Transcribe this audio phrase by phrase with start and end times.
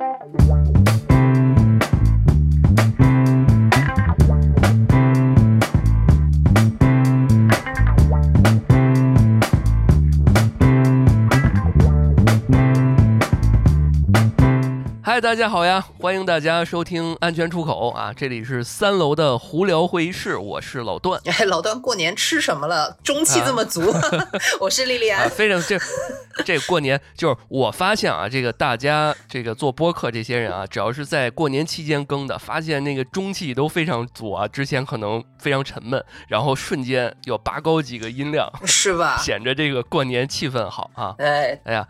[0.00, 1.09] Thank you.
[15.20, 15.86] 嗨，大家好呀！
[15.98, 21.20] 欢迎大家收听《安全出口》啊，这里是三楼的胡聊会议室，我是老段。
[21.28, 22.96] 哎，老段过年吃什么了？
[23.04, 23.82] 中气这么足。
[24.58, 25.28] 我是莉莉啊，安。
[25.28, 25.78] 非常这
[26.42, 34.48] 这过年就是我发现啊，这个大家这个做播客这些人啊，只要是在过年期间更的，发现那个中气都非常足啊。
[34.48, 39.18] 之前可能非常沉闷，然后瞬间又拔高几个音量，是吧？
[39.18, 41.14] 显着这个过年气氛好啊。
[41.18, 41.86] 哎，哎呀，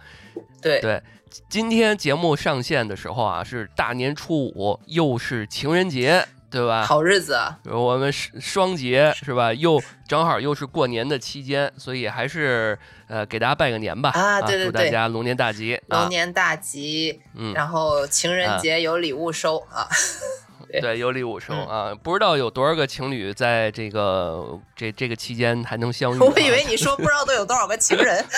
[0.61, 1.01] 对对。
[1.49, 6.85] 今天节目上线的时候啊，是大年初五，又是情人节，对吧？
[6.85, 7.59] 好日子啊！
[7.65, 9.53] 我们双节是吧？
[9.53, 14.43] 又正好又是过年的期间，所以还是呃给大家拜个年吧啊！
[14.43, 17.21] 对对对，祝大家龙年大吉，龙年大吉。
[17.37, 19.87] 嗯，然后情人节有礼物收啊。
[20.81, 21.93] 对，有礼物收啊！
[22.01, 26.19] 不知道有多少个情侣在这个这这个期间还能相遇？
[26.19, 28.25] 我以为你说不知道都有多少个情人。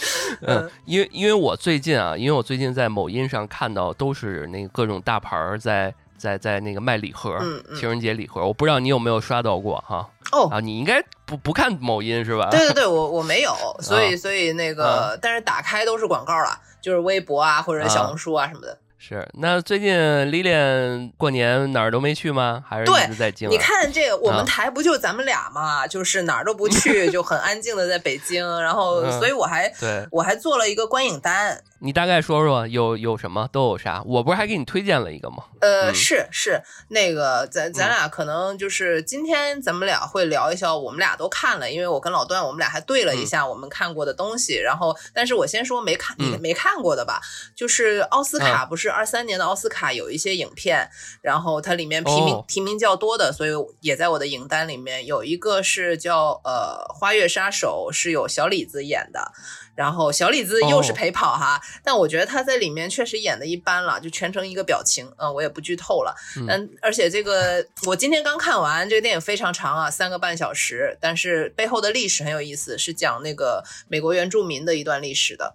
[0.42, 7.38] 嗯，因为因为我最近啊，因为我最近在某音上看到都是那个各种大牌儿在在在那个卖礼盒，
[7.74, 10.08] 情人节礼盒，我不知道你有没有刷到过哈？
[10.32, 12.48] 哦啊，你应该不不看某音是吧？
[12.52, 18.78] 对对对，我我没有，所以所以那个，但是打开都是广告了，就是微博啊或者小红书啊什么的。
[19.00, 22.62] 是，那最近 Lilian 过年哪儿都没去吗？
[22.68, 23.48] 还是一直在京？
[23.48, 28.44] 你看这个，我们台不就咱们俩嘛，就是哪儿都不去， 就很安静的在北京。
[28.60, 31.62] 然后，所以我还对我还做了一个观影单。
[31.80, 34.02] 你大概说说有有什么都有啥？
[34.04, 35.44] 我不是还给你推荐了一个吗？
[35.60, 44.56] 呃，是是那个咱咱俩可能就是今天咱们俩会聊一下，我们俩都看了，因为我跟老段我们俩还对了一下我们看过的东西。
[44.56, 47.20] 然后，但是我先说没看你没看过的吧，
[47.54, 50.90] 就是奥斯卡不是二三年的奥斯卡有一些影片，
[51.22, 59.32] 然后它里面提名提名较多的，所以也在我的影单里面有一个是叫呃《花月杀手》，是有小李子演的。
[59.78, 66.12] 然后小李子又是陪跑哈，但我觉得他在里面确实演的一般了，就全程一个表情，嗯，我也不剧透了，
[66.48, 75.54] 嗯，而且这个我今天刚看完，这个电影非常长啊，三个半小时，但是背后的历史很有意思，是讲那个美国原住民的一段历史的，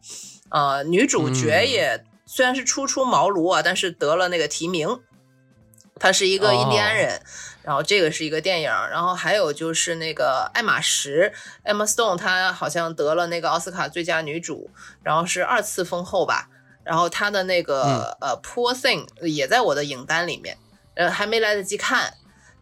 [0.52, 5.02] 呃，女主角也虽然是初出茅庐啊，但是得了那个提名，
[6.00, 7.22] 她是一个印第安人。
[7.64, 14.70] 然后这个是一个电影，然后还有就是那个爱马仕，Emma Stone，她好像得了那个奥斯卡最佳女主，
[15.02, 16.50] 然后是二次封后吧。
[16.84, 20.58] 然后她的那个呃 Poor Thing 也在我的影单里面，
[20.96, 22.14] 呃还没来得及看。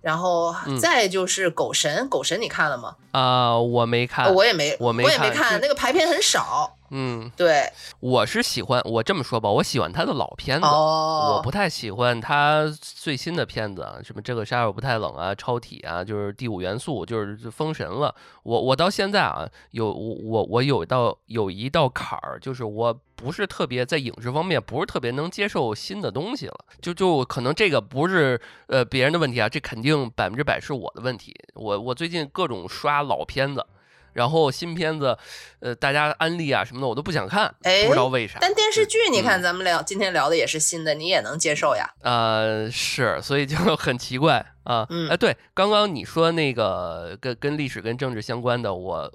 [0.02, 2.96] 然后再就是狗神，狗神你看了吗？
[3.12, 6.76] 啊，我没看，我也没，我没，我也没看，那个排片很少。
[6.94, 7.72] 嗯，对，
[8.02, 18.14] 我是喜欢我这么说吧，我喜欢他的老片子，我不太喜欢他最新的片子，什么这个杀手不太冷啊，超体啊，就是第五元素，就是封神了。
[18.44, 28.38] 我我到现在啊，有我我我有一道有一道坎儿，就是我不是特别在影视方面不是特别能接受新的东西了，就就可能这个不是
[28.68, 31.34] 呃别人的问题啊，这肯定百分之百是我的问题。
[31.54, 33.66] 我我最近各种刷老片子。
[34.14, 35.18] 然后新片子，
[35.60, 38.38] 呃，大家安利啊什么的，我都不想看，不知道为啥。
[38.42, 41.90] 但电视剧，你看咱们聊今天聊的也是新的，你也能接受呀？
[42.02, 44.88] 呃，是，所以就 很奇怪啊。
[45.10, 49.12] 哎，对，刚刚你说那个跟跟历史跟政治相关的，我。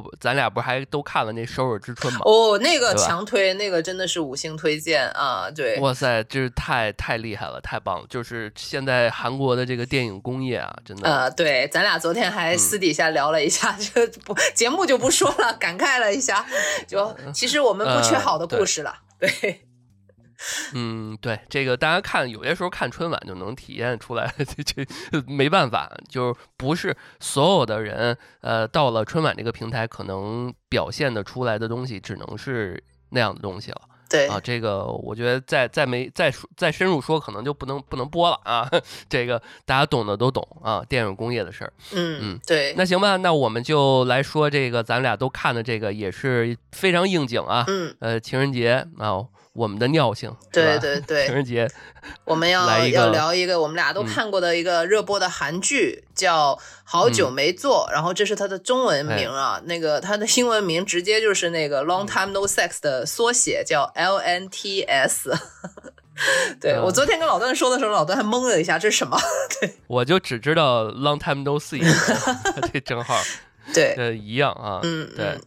[0.00, 2.22] 我咱俩不是还都看了那《首尔之春》吗？
[2.24, 5.50] 哦，那个强推，那个真的是五星推荐啊！
[5.54, 8.06] 对，哇塞，这是太太厉害了，太棒了！
[8.08, 11.08] 就是现在韩国的这个电影工业啊，真的。
[11.08, 16.44] 呃，对，咱俩昨天还私底下聊了一下， 就不节目就不说了，感慨了一下。
[16.86, 19.66] 就其实我们不缺好的故事了，对。
[20.74, 33.80] 嗯，对，这个大家看，有些时候看春晚就能体验出来， 这这没办法，就是不是所有的人，呃，到了春晚这个平台，可能表现的出来的东西，只能是那样的东西了。
[34.10, 38.70] 对啊，这个我觉得再再没再再深入说，可能就不能不能播了啊。
[39.08, 41.72] 这个大家懂的都懂啊，电影工业的事儿。
[41.92, 42.74] 嗯嗯，对。
[42.76, 47.64] 那行吧，那我们就来说这个，咱俩都看的这个也是非常应景啊。
[47.66, 49.24] 嗯，呃，情人节啊。
[49.54, 51.70] 我们的尿性，对对对，情人节，
[52.24, 65.38] 我们要要聊一个我们俩都看过的一个热播的韩剧，叫《好久没做》，然后这是它的中文名啊，那个它的英文名直接就是那个 Long Time No Sex 的缩写，叫 LNTS。
[66.60, 69.16] 对我昨天跟老段说的时候，老段还懵了一下，这是什么？
[69.60, 71.80] 对，我就只知道 Long Time No See，
[72.72, 73.20] 这 正好，
[73.72, 75.38] 对，呃，一样啊，嗯，对。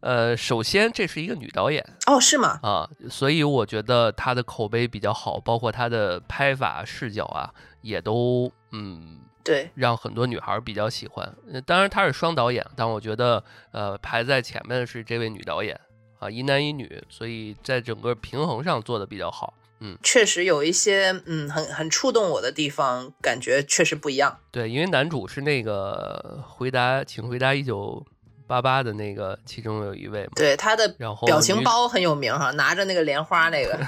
[0.00, 2.60] 呃，首先这是一个女导演哦，是吗？
[2.62, 7.52] 啊，所以我觉得她的口碑比较好，包括她的拍法、视角啊，
[7.82, 11.34] 也都嗯，对，让很多女孩比较喜欢。
[11.66, 13.42] 当然她是双导演，但我觉得
[13.72, 15.78] 呃排在前面的是这位女导演
[16.20, 19.52] 啊，一男一女，所以在整个平衡上做的比较好。
[19.80, 24.38] 嗯，确实有一些嗯很很触动我的地方，感觉确实不一样。
[24.52, 28.06] 对，因为男主是那个回答，请回答一九。
[28.48, 33.78] 八八的那个，其中有一位嘛，对他的然后表情包很有名哈，拿着那个莲花那个，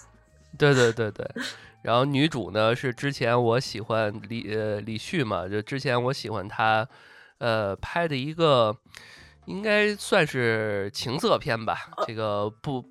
[0.58, 1.24] 对对对对，
[1.82, 6.88] 然后女主呢是之前我喜欢李呃李旭嘛，就之前我喜欢他，
[7.38, 8.74] 呃拍的一个
[9.44, 12.84] 应该算是情色片吧，这个不。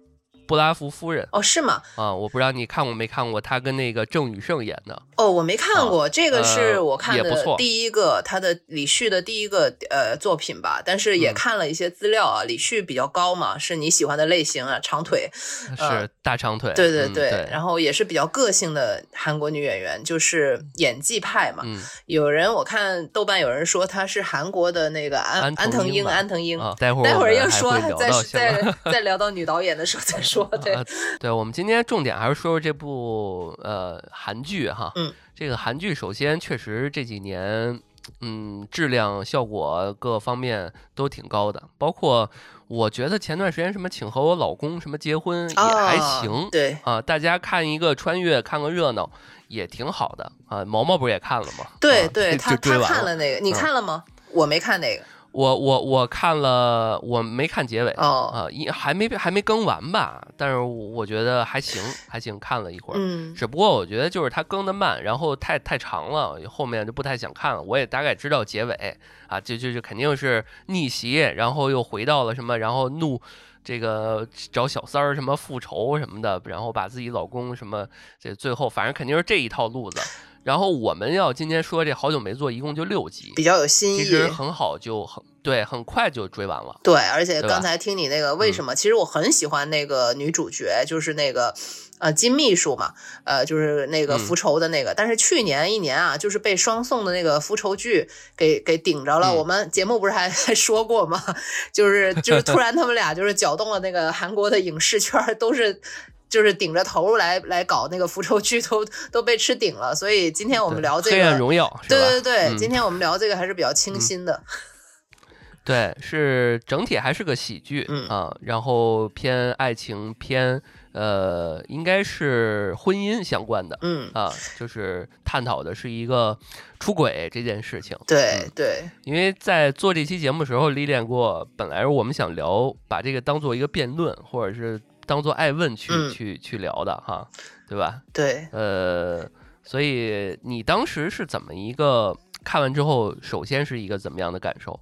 [0.47, 1.81] 布拉夫夫人哦，是吗？
[1.95, 5.01] 啊，我不知道你看过没看过，他跟那个郑宇盛演的。
[5.17, 10.81] 哦，我没看过，这个是我看的第一个他的李旭的第一个呃作品吧。
[10.85, 15.29] 但是也看了一些资料啊，李旭比较高嘛，是你喜欢的类型啊，长腿，
[15.77, 16.73] 是大长腿。
[16.73, 21.63] 对对对，然后也是比较个性的韩国女演员，就是演技派嘛。
[22.05, 26.57] 有人我看豆瓣有人说她是韩国的那个安安藤英，安藤英。
[26.79, 30.47] 待会儿待会儿要说，再再再聊到女导演的时候再说。
[30.49, 30.77] 说对，
[31.19, 35.04] 对我们今天重点还是说说这部呃韩剧哈，嗯，
[35.35, 37.79] 这个韩剧首先确实这几年，
[38.21, 42.29] 嗯，质量效果各方面都挺高的，包括
[42.67, 49.11] 我觉得前段时间什么请和我老公什么结婚也还行，对啊，大家看一个穿越看个热闹
[49.49, 51.67] 也挺好的啊，毛毛不是也看了吗？
[51.81, 54.03] 对对， 他他看了那个，你看了吗？
[54.31, 55.03] 我没看那个。
[55.35, 67.61] 我我我看了，我没看结尾哦啊，一还没还没更完吧，但是我觉得还行还行，看了一会儿，嗯，只不过我觉得就是它更的慢，然后太太长了，后面就不太想看了。
[67.61, 68.97] 我也大概知道结尾
[69.27, 73.21] 啊，就就就肯定是逆袭，然后又回到了什么，然后怒
[73.61, 77.85] 这个找小三儿什么复仇什么的，然后把自己老公什么
[78.17, 79.99] 这最后反正肯定是这一套路子。
[80.45, 86.79] 然后我们要今天说这好久没做，一共就六集，比较有新意，其实很好，就很对，很快就追完了。
[86.83, 91.55] 对，而且刚才听你那个为什么，其实我很喜欢那个女主角，就是那个
[91.97, 92.93] 呃金秘书嘛，
[93.23, 94.93] 呃就是那个复仇的那个。
[94.93, 98.07] 但是去年一年啊，就是被双宋的那个复仇剧
[98.37, 99.33] 给给顶着了。
[99.33, 101.23] 我们节目不是还 还说过吗？
[101.73, 105.81] 就是就是突然他们俩就是搅动了那个韩国的影视圈，都是。
[106.29, 109.93] 就是顶着头来来搞那个复仇剧，都都被吃顶了。
[109.95, 114.43] 所以今天我们聊这个《黑暗荣耀》，对对对，今天我们聊这个还是比较清新的。
[115.65, 120.61] 对，是整体还是个喜剧啊，然后偏爱情，偏
[120.91, 123.75] 呃，应该是婚姻相关的。
[123.81, 126.37] 嗯啊，就是探讨的是一个
[126.79, 127.97] 出轨这件事情。
[128.05, 134.79] 对对，因为在做这期节目的时候历练过，本来我们想聊，把这个当做一个辩论，或者是。
[135.05, 137.27] 当做爱问去去去聊的哈，
[137.67, 138.01] 对吧？
[138.13, 139.29] 对，呃，
[139.63, 144.79] 所以你当时是怎么一个看完之后，首先是一个怎么样的感受？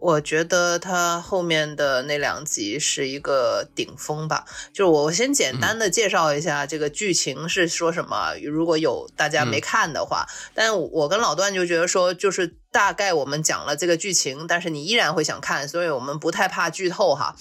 [0.00, 4.44] 我觉得他后面的那两集是一个顶峰吧。
[4.72, 10.26] 就是我先简单的介绍一下这个剧情是说什么，如果有大家没看的话。
[10.54, 17.34] 但我跟老段就觉得说，就是大概我们讲了这个剧情，但是你依然会想看，所以我们不太怕剧透哈。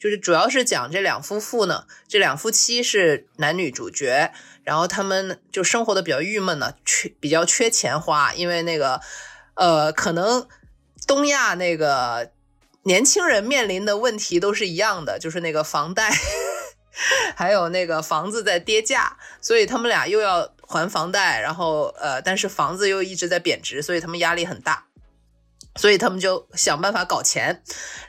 [0.00, 4.32] 就是主要是讲这两夫妇呢，这两夫妻是男女主角，
[4.64, 9.00] 然后他们就生活的比较郁闷呢，缺比较缺钱花，因为那个
[9.54, 10.48] 呃可能。
[11.10, 12.30] 东亚那个
[12.84, 16.08] 年轻人面临的问题都是一样的，就是那个房贷，
[17.34, 24.86] 还有那个房子在跌价，所以他们俩又要还房贷，然后呃，但是房子又一直在贬值，所以他们压力很大，
[25.74, 27.60] 所以他们就想办法搞钱。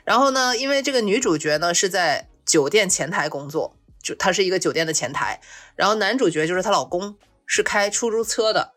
[0.04, 5.40] 然后呢，因为这个女主角呢是在酒店前台工作，就她是一个酒店的前台，
[5.74, 7.16] 然后男主角就是她老公
[7.46, 8.74] 是开出租车的，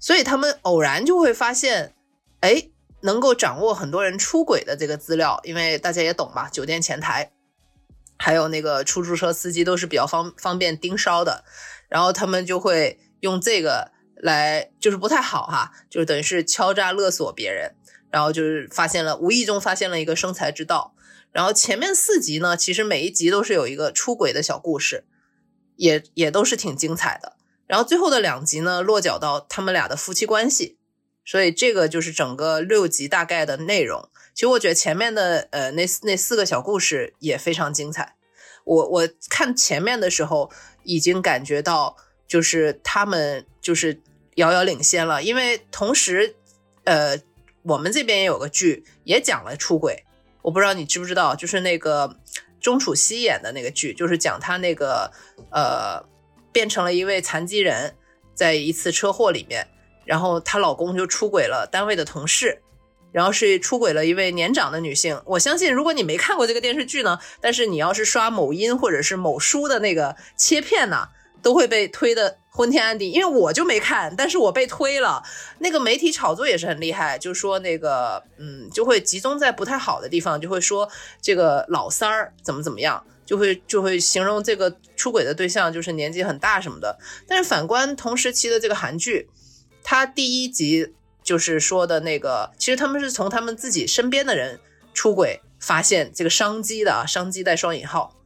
[0.00, 1.94] 所以他们偶然就会发现，
[2.40, 2.70] 哎。
[3.02, 7.32] 能够掌握很多人出轨的这个资料，因为大家也懂吧，酒店前台，
[8.18, 11.44] 还有那个出租车司机都是比较方方便盯梢的，
[11.88, 17.74] 然后他们就会用这个来，就是不太好哈，就是等于是敲诈勒索别人，
[18.10, 20.94] 然后就是发现了，无意中发现了一个生财之道。
[21.32, 25.04] 然后前面四集呢，其实每一集都是有一个出轨的小故事，
[25.76, 27.36] 也也都是挺精彩的。
[27.68, 30.79] 然后最后的两集呢，落脚到他们俩的夫妻关系。
[31.30, 34.10] 所以这个就是整个六集大概的内容。
[34.34, 38.16] 其实我觉得前面的呃那那四个小故事也非常精彩。
[38.64, 40.50] 我我看前面的时候
[40.82, 41.96] 已经感觉到
[42.26, 44.02] 就是他们就是
[44.34, 46.34] 遥遥领先了，因为同时
[46.82, 47.16] 呃
[47.62, 50.04] 我们这边也有个剧也讲了出轨，
[50.42, 52.16] 我不知道你知不知道，就是那个
[52.60, 55.12] 钟楚曦演的那个剧，就是讲她那个
[55.52, 56.04] 呃
[56.50, 57.94] 变成了一位残疾人，
[58.34, 59.68] 在一次车祸里面，
[60.10, 62.60] 然后她老公就出轨了单位的同事，
[63.12, 65.22] 然后是出轨了一位年长的女性。
[65.24, 71.06] 我相信，如果你没看过这个电视剧呢，但是你要是刷某音或者是某书的那个切片呢，
[71.40, 72.38] 都会被推的。
[72.52, 75.22] 昏天暗地，因为我就没看，但是我被推了。
[75.60, 80.86] 那个媒体炒作也是很厉害，就说那个，嗯，就会集中在不太好的地方，就会说
[81.22, 86.98] 这个老三儿怎么怎么样，就会就会形容这个出轨的对象就是年纪很大什么的。
[87.28, 89.30] 但是反观同时期的这个韩剧，
[89.82, 94.60] 它第一集就是说的那个，其实他们是从他们自己身边的人
[94.92, 98.16] 出轨发现这个商机的啊，商机带双引号，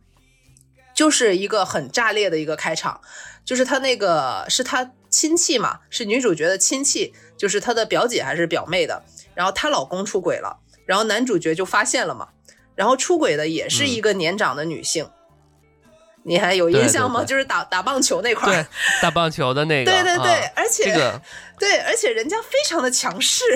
[0.94, 3.00] 就是一个很炸裂的一个开场。
[3.44, 9.04] 就是他那个是他亲戚嘛，是女主角的亲戚，就是她的表姐还是表妹的。
[9.34, 12.30] 然后她老公出轨了，然后男主角就发现了嘛。
[12.74, 15.10] 然后出轨的也是一个年长的女性，
[16.24, 17.22] 你还有印象吗？
[17.24, 18.66] 就是打打棒球那块儿，
[19.00, 19.90] 打棒球的那个。
[19.90, 21.20] 对对对，而且这个
[21.58, 23.44] 对，而且人家非常的强势。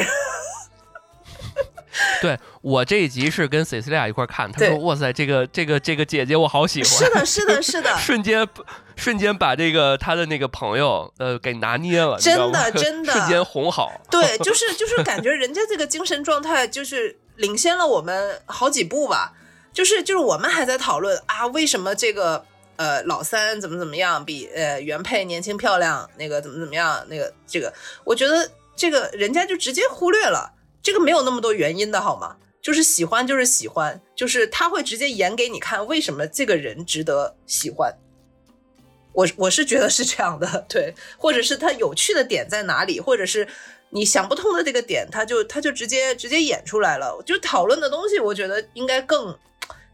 [2.22, 8.46] 对我这一集是跟 c c 利亚一块看，他说：“哇塞，这个这个这个姐姐我好喜欢。”是的，是的，是的， 瞬间
[8.94, 13.90] 瞬间把这个他的那个朋友呃给拿捏了，真的真的 瞬间哄好。
[14.10, 19.32] 对，就是就是感觉人家这个精神状态就是领先了我们好几步吧。
[19.72, 22.44] 就是就是我们还在讨论啊，为什么这个
[22.78, 27.70] 呃老三怎么怎么样比呃原配年轻漂亮，那个怎么怎么样，那个这个
[28.04, 30.54] 我觉得这个人家就直接忽略了。
[30.80, 32.36] 这个没有那么多原因的好吗？
[32.62, 37.94] 就是喜欢就是喜欢，就是他会直接演给你看为什么这个人值得喜欢。
[39.12, 43.46] 我我是觉得是这样的，对，或者是他有趣的点在哪里，或者是
[43.90, 47.20] 你想不通的这个点，他就他就直接直接演出来了。
[47.26, 49.36] 就讨论的东西，我觉得应该更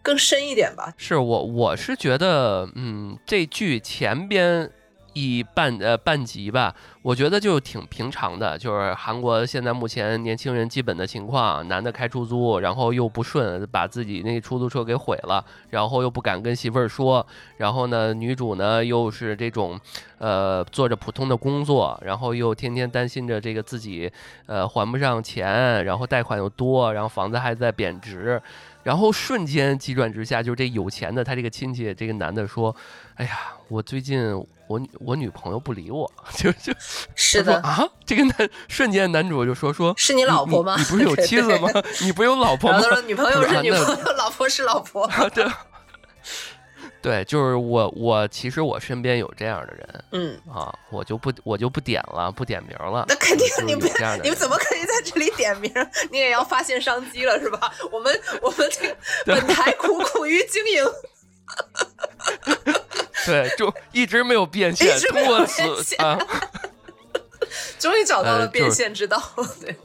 [0.04, 0.94] 更深一点吧。
[0.96, 4.70] 是我我是觉得，嗯，这剧前边。
[5.16, 17.24] 一半呃半集吧，我觉得就挺平常的，就是韩国现在目前年轻人基本的情况，男的开出租，然后又不顺，把自己那出租车给毁了，然后又不敢跟媳妇儿说，
[17.58, 19.78] 然后呢，女主呢又是这种，
[20.18, 24.10] 呃，做着普通的工作，然后又天天担心着这个自己
[24.46, 28.42] 呃还不上钱，然后贷款又多，然后房子还在贬值，
[28.84, 32.74] 然后瞬间急转直下，就是这有钱的他这个亲戚这个男的说，
[33.16, 34.46] 哎呀，我最近。
[34.66, 36.72] 我我女朋友不理我， 就就
[37.14, 37.86] 是的啊！
[38.06, 40.74] 这个男瞬间男主就说说是你老婆吗？
[40.78, 41.68] 你不是有 妻子吗？
[42.00, 42.80] 你不有老婆吗？
[43.06, 45.06] 女朋友是女朋友，老婆是老婆。
[45.34, 45.46] 对，
[47.04, 53.04] 对，就是我我其实我身边有这样的人，嗯啊，我就不我就不点了，不点名了。
[53.06, 53.86] 那肯定你不
[54.22, 55.70] 你们怎么可以在这里点名？
[56.10, 57.70] 你也要发现商机了是吧？
[57.92, 58.96] 我们我们这个
[59.26, 60.82] 本台苦苦于经营。
[63.26, 65.62] 对，就一直没有变现，多次
[65.96, 66.18] 啊，
[67.78, 69.22] 终于找到了变现之道。
[69.60, 69.76] 对，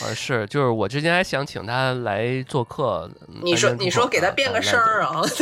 [0.00, 3.08] 啊是，就是我之前还想请他来做客，
[3.44, 5.22] 你说你说给他变个声儿啊？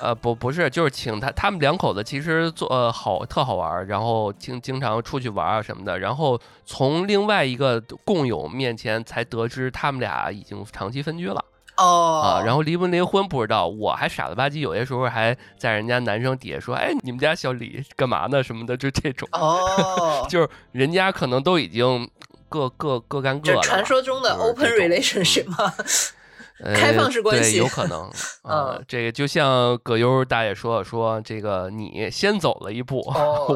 [0.00, 11.44] 呃不不是，就是请他，他们两口子其实做呃好特好玩，然后经经常出去玩啊什么的，然后从另外一个共友面前才得知他们俩已经长期分居了。
[11.76, 18.42] 哦啊，然后离不离婚不知道，我还傻了吧唧，有些时候还在人家男生底下说，哎，你们家小李干嘛呢？
[18.42, 19.26] 什么的，就这种。
[19.32, 22.06] 哦， 就是人家可能都已经
[22.50, 23.60] 各各各干各的。
[23.62, 25.72] 传说中的 open relationship 吗？
[26.74, 28.10] 开放式关系，有可能。
[28.42, 33.00] 啊，这个就像葛优大爷说说，这个你先走了一步，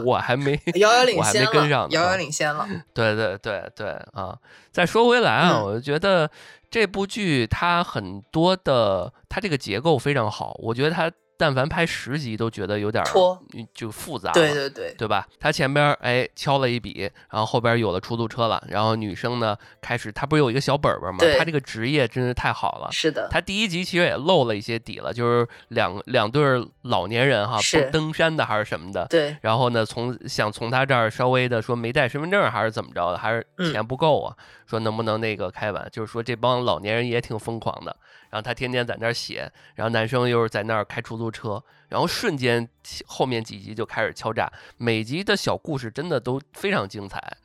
[0.04, 2.66] 我还没 遥遥领先我还没跟上，遥遥领先了。
[2.94, 4.36] 对对对对啊！
[4.72, 6.30] 再说回来啊，我就觉得。
[6.70, 11.08] 这部剧它很多的，它这个结构非常好，我觉得它。
[11.36, 13.40] 但凡拍十集都觉得有点拖，
[13.74, 15.26] 就复杂，对对对，对吧？
[15.40, 21.18] 他前边哎敲了一笔，然后后边有了出租车了，然后女生呢开始，她不是有一个小本本吗？
[21.38, 22.88] 她这个职业真是太好了。
[22.92, 26.42] 是的，她第一集其实也露了一些底了，就是两两对
[26.82, 27.58] 老年人哈，
[27.90, 29.06] 登山的还是什么的。
[29.10, 29.36] 对。
[29.40, 34.36] 然后呢，从想从他这儿稍微的说没带身份证还是怎么着的，还是钱不够啊？
[34.66, 35.88] 说能不能那个开完？
[35.90, 37.94] 就是说这帮老年人也挺疯狂的。
[38.34, 42.68] 然后他天天在那儿写，然后男生又是在那儿开出租车，然后瞬间
[43.06, 47.36] 后面几集就开始敲诈，每集的小故事真的都非常精彩，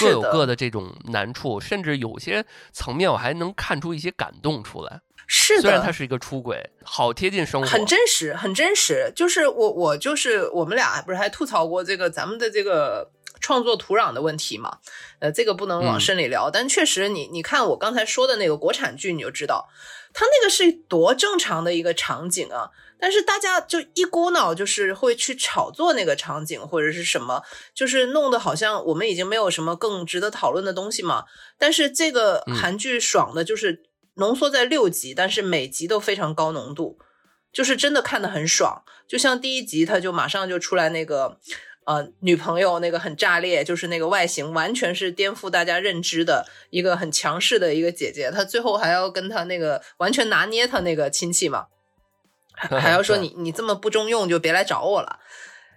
[0.00, 5.00] 各有各的这种难处，甚至有些层面我还能看出一些感动出来。
[5.26, 9.12] 是的，虽然他是一个出轨，好贴近生活，很真实，很真实。
[9.16, 13.10] 就是我我就是我们俩不是还吐槽过这个咱们的这个。
[13.40, 14.78] 创作土壤的问题嘛。
[15.18, 19.68] 呃，这个不能往深里聊，但确实，你你看我刚才说的那个国产剧，你就知道，
[20.12, 22.70] 它那个是多正常的一个场景啊。
[22.98, 27.42] 但是大家就一股脑就是会去炒作那个场景或者是什么，
[27.74, 31.24] 就是弄得好像我们已经没有什么更值得讨论的东西嘛。
[31.58, 33.82] 但是这个韩剧爽的就是
[34.14, 37.00] 浓缩在六集，但是每集都非常高浓度，
[37.52, 38.84] 就是真的看得很爽。
[39.08, 41.40] 就像第一集，他就马上就出来那个
[41.84, 51.66] 呃女朋友那个很炸裂，就是那个外形完全是颠覆大家认知的一个很强势的一个姐姐，她最后还要跟她那个完全拿捏她那个亲戚嘛。
[52.54, 55.18] 还要说 你你这么不中用就别来找我了，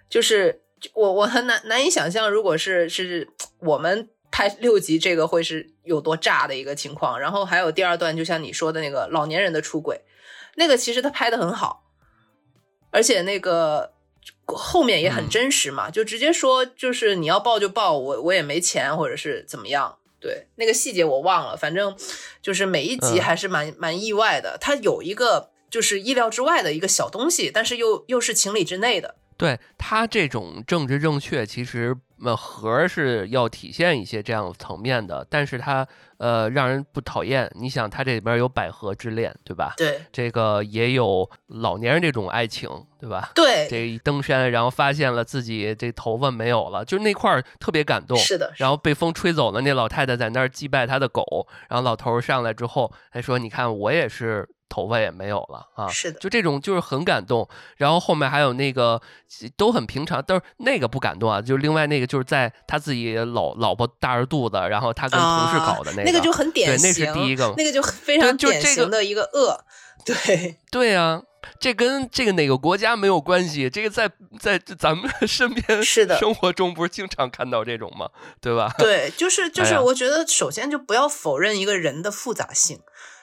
[0.08, 3.28] 就是我我很难难以想象，如果是是
[3.60, 7.18] 我们拍六集这个会是有多炸的一个情况。
[7.18, 10.02] 然后还有第二段，就像你说的那个老年人的出轨，
[10.54, 11.82] 那个其实他拍的很好，
[12.92, 13.94] 而且那个
[14.46, 19.98] 后面也很真实嘛，就直接说就是你要报就报，我我也没钱或者是怎么样。
[20.20, 21.94] 对那个细节我忘了，反正
[22.40, 25.50] 就是每一集还是蛮蛮意外的，他有一个。
[25.68, 29.16] 就是意料之外的一个小东西，但是又又是情理之内的。
[29.36, 31.94] 对他这种政治正确，其实
[32.24, 35.86] 呃核是要体现一些这样层面的，但是它
[36.18, 37.50] 呃让人不讨厌。
[37.54, 39.74] 你想，它这里边有百合之恋，对吧？
[39.76, 43.30] 对，这个也有老年人这种爱情，对吧？
[43.34, 48.16] 对，这一登山，然后发现了自己这头发没有了，就那块儿特别感动。
[48.16, 55.88] 是的，然后被风吹走了，那老太太在那儿祭拜她的狗，然后老头上来之后还说：“你看，我也是。”头发也没有了啊！
[55.88, 57.48] 是的，就这种就是很感动。
[57.76, 59.00] 然后后面还有那个
[59.56, 61.40] 都很平常，但是那个不感动啊。
[61.40, 66.92] 就是另外那个就是在他自己老老婆大着肚子，然后他跟同事搞的那个，那个就很典型。
[66.92, 69.64] 对，那是第一个，那个就非常典型的一个恶。
[70.04, 71.20] 对对啊，
[71.58, 73.68] 这跟这个哪个国家没有关系？
[73.68, 74.08] 这个在
[74.38, 78.08] 在咱们 身边是的生活中不是经常看到这种吗？
[78.40, 78.72] 对吧？
[78.78, 82.78] 对，就是就是，我觉得首先就不要否认一个人的复杂性。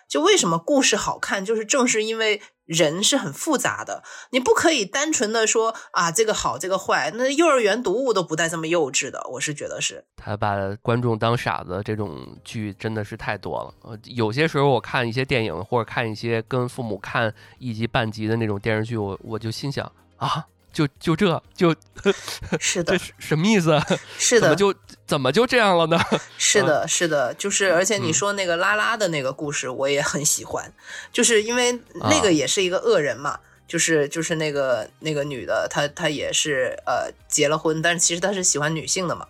[0.07, 10.05] 就为什么故事好看，就是正是因为人是很复杂的，你不可以单纯的说啊这个好这个坏，那幼儿园读物都不带这么幼稚的，我是觉得是。
[10.17, 13.97] 他把观众当傻子，这种剧真的是太多了。
[14.05, 20.45] 有些时候我看一些电影或者看一些跟父母看一集半集的那种电视剧，我我就心想啊。
[20.73, 21.73] 就就这就，
[22.59, 23.79] 是的，这什么意思？
[24.17, 25.99] 是的，怎么就怎么就这样了呢？
[26.37, 30.73] 是的，是的，就是而且你说那个拉拉的那个故事，我也很喜欢，
[31.11, 39.27] 就是因为那个也是一个恶人嘛，就是就是那个那个女的，她她也是呃结了婚，但是其实她是喜欢女性的嘛，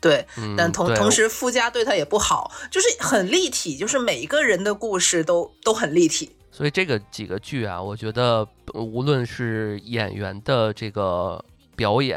[0.00, 6.34] 对，但同同时夫家对她也不好，就是很立体，就是每一个人的故事都都很立体。
[6.54, 12.16] 所以这个几个剧啊，我觉得无论是演员的这个表演，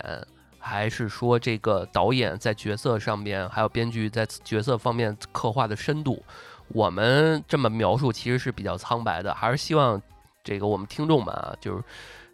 [0.60, 6.24] 还是说这个导演在角色上面，还有编剧在角色方面刻画的深度，
[6.68, 9.34] 我们这么描述其实是比较苍白的。
[9.34, 10.00] 还是希望
[10.44, 11.84] 这个我们听众们啊，就是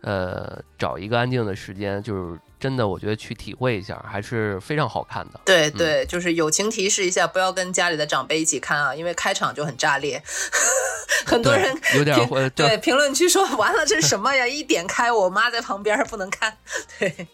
[0.02, 2.38] 呃找一个安静的时间，就是。
[2.60, 5.42] 真的，我觉得去体会一下还是非常好看的。
[5.44, 10.24] 对对，就是友情提示一下，不要跟家里的长辈一起看啊，因为开场就很炸裂，
[11.26, 14.48] 很多人有点会对评论区说完了这是什么呀？
[14.48, 16.58] 一点开，我妈在旁边不能看。
[17.00, 17.28] 对。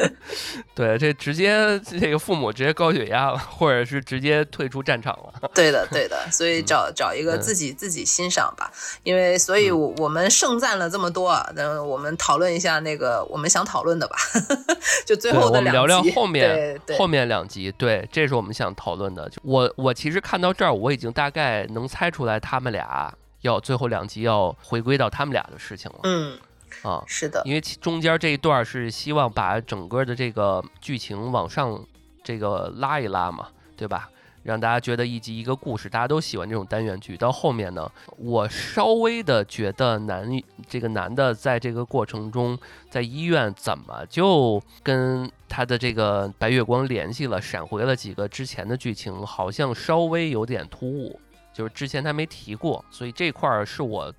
[0.74, 5.50] 对，这直接这个父母直接高血压了，或者是直接退出战场了。
[5.54, 8.70] 对的，对的， 所以找找一个自己自己欣赏吧。
[9.02, 14.16] 因为，所以我我们盛赞了这么多，那我们讨论一下那个我们想讨论的吧。
[15.06, 17.72] 就最后的两集，聊聊后面后面两集。
[17.72, 19.30] 对，这是我们想讨论的。
[19.42, 26.00] 我我其实看到这儿，我已经大概能猜出来他们俩要最后两集要回归到他们俩的事情了。
[26.04, 26.38] 嗯。
[26.86, 31.84] 啊，是的，因为中间这一段是希望把整个的这个剧情往上
[32.22, 34.08] 这个拉一拉嘛，对吧？
[34.44, 37.16] 让大家觉得一集一个故事，大家都喜欢这种单元剧。
[37.16, 40.24] 到后面呢，我稍微的觉得男
[40.68, 42.56] 这个男的在这个过程中，
[42.88, 51.18] 在医院怎么就跟他的这个白月光联系了，闪回了几个之前的剧情，好像稍微有点突兀，
[51.52, 54.14] 就是之前他没提过，所以这块儿是我。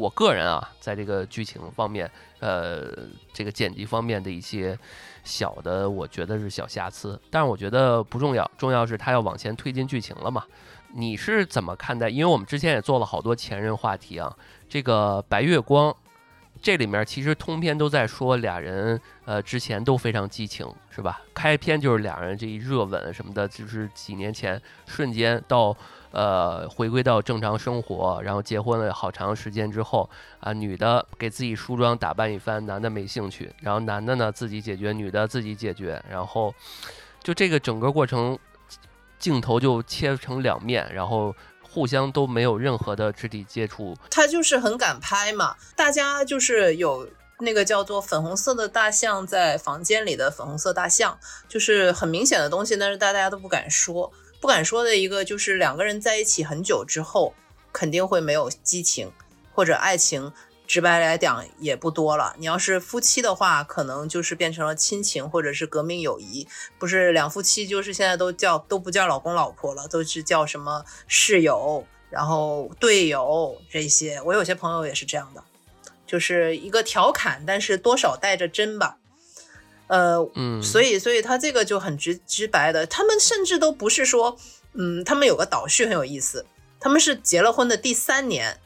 [0.00, 2.90] 我个人啊，在这个剧情方面，呃，
[3.34, 4.76] 这个剪辑方面的一些
[5.24, 10.42] 小的，我觉得是小瑕疵，但是我觉得不重要，重要是他要往前推进剧情了嘛。
[10.94, 12.08] 你是怎么看待？
[12.08, 14.34] 因为我们之前也做了好多前任话题啊，
[14.70, 15.94] 这个白月光
[16.62, 21.20] 这里面其实通篇都在说俩人，呃，之前都非常激情，是吧？
[21.34, 25.76] 开篇就是俩人这一热吻什么的，就是几年前瞬间到，
[26.12, 30.08] 呃，回归到正常生活，然后结婚了好长时间之后，
[30.40, 36.54] 啊，女的给自己梳妆打扮一番，男的没兴趣，然后男的呢自己解决，女的自己解决，然后
[37.22, 38.38] 就这个整个过程，
[39.18, 41.34] 镜头就切成两面，然后。
[41.72, 45.54] 互相都没有任何的肢体接触，他就是很敢拍嘛。
[45.76, 51.16] 大家就是有那个叫做粉红色的大象在房间里的粉红色大象，
[51.48, 54.10] 就是很明显的东西，但是大家都不敢说，
[54.40, 57.34] 不敢说的一个就是两个人在一起很久之后，
[57.72, 59.12] 肯定会没有激情
[59.52, 60.32] 或者爱情。
[60.66, 62.36] 直白来讲也不多了。
[62.38, 66.46] 你要是夫妻的话，可能就是变成了亲情或者是革命友谊。
[66.78, 74.22] 不是两夫妻，就是现在都叫都不叫老公老婆了，都是叫什么室友，然后队友这些。
[74.22, 75.42] 我有些朋友也是这样的，
[76.06, 78.98] 就是一个调侃，但是多少带着真吧。
[79.90, 84.38] 呃，嗯，所以所以他这个就很直直白的，他们甚至都不是说，
[84.72, 86.46] 嗯，他们有个导叙很有意思，
[86.80, 88.58] 他们是结了婚的第三年。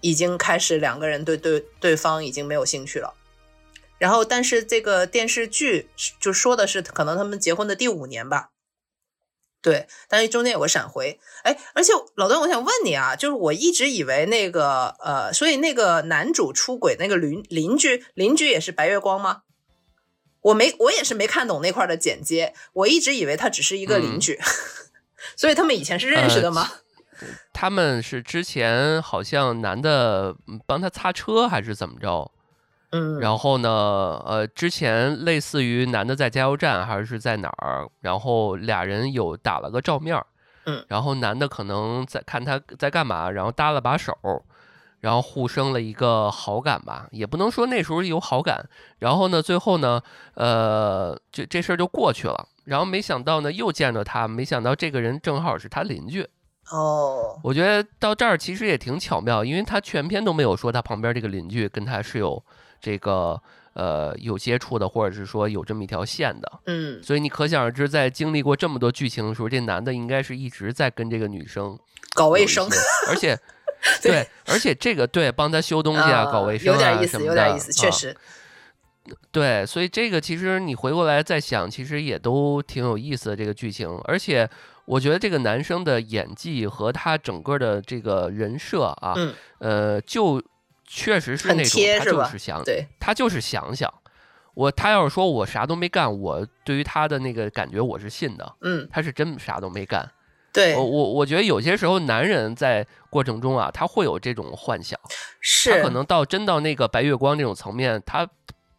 [0.00, 3.14] 已经开始两个人对对对方已经没有兴趣了，
[3.98, 8.50] 然后但是这个电视剧就说的是可能他们结婚的第五年吧，
[9.60, 19.42] 对，但是中间有个闪回，哎，而且老段，我想问你啊，就是我一直以为那个呃，所以那个男主出轨那个邻邻居邻居也是白月光吗？
[20.42, 24.38] 我没我也是没看懂那块的剪接，我一直以为他只是一个邻居，
[25.36, 26.68] 所以他们以前是认识的吗？
[27.52, 32.30] 他们是之前好像男的帮他擦车还是怎么着，
[32.90, 33.68] 嗯，然后呢，
[34.24, 40.24] 呃，之前类似于男的在加油站还是在哪儿，然后俩人有打了个照面，
[40.66, 44.16] 嗯，然后男的可能在看他在干嘛，然后搭了把手，
[45.00, 50.00] 然后互生了一个好感吧，也不能说那时候有好感，然后呢，最后呢，
[50.34, 56.28] 呃，这这事儿就过去了，然后没想到呢又见着他，没想到这个人正好是他邻居。
[56.70, 62.44] 哦，我觉得到这儿其实也挺巧妙，因为他全篇都没有说他旁边这个邻居跟他是有
[62.78, 63.40] 这个
[63.72, 66.60] 呃有接触的，或者是说有这么一条线的。
[66.66, 71.78] 嗯，所以你可想而知，在经历过这么多剧情的时候，这男的应该是一直在跟这个女生
[72.14, 72.68] 搞卫生，
[73.08, 73.38] 而且
[74.02, 78.16] 对，而且这个对帮他修东西啊，搞卫生啊，有点意思，有点意思，确实。
[79.30, 84.48] 对，所以这个其实你回过来再想，其实也都挺有意思的这个剧情，而且。
[84.88, 89.14] 我觉得这个男生的演技和他整个的这个人设啊，
[89.58, 90.42] 呃，就
[90.86, 92.64] 确实是那种他就是想，
[92.98, 93.92] 他就是想想，
[94.54, 100.10] 我他要是说我啥都没干，我对于他的那个感觉我是信的，嗯，他是真啥都没干。
[100.52, 104.98] 对，我我我觉得有些时候男人在过程中啊，他会有这种幻想，
[105.40, 108.28] 是他可能到真到那个白月光这种层面，他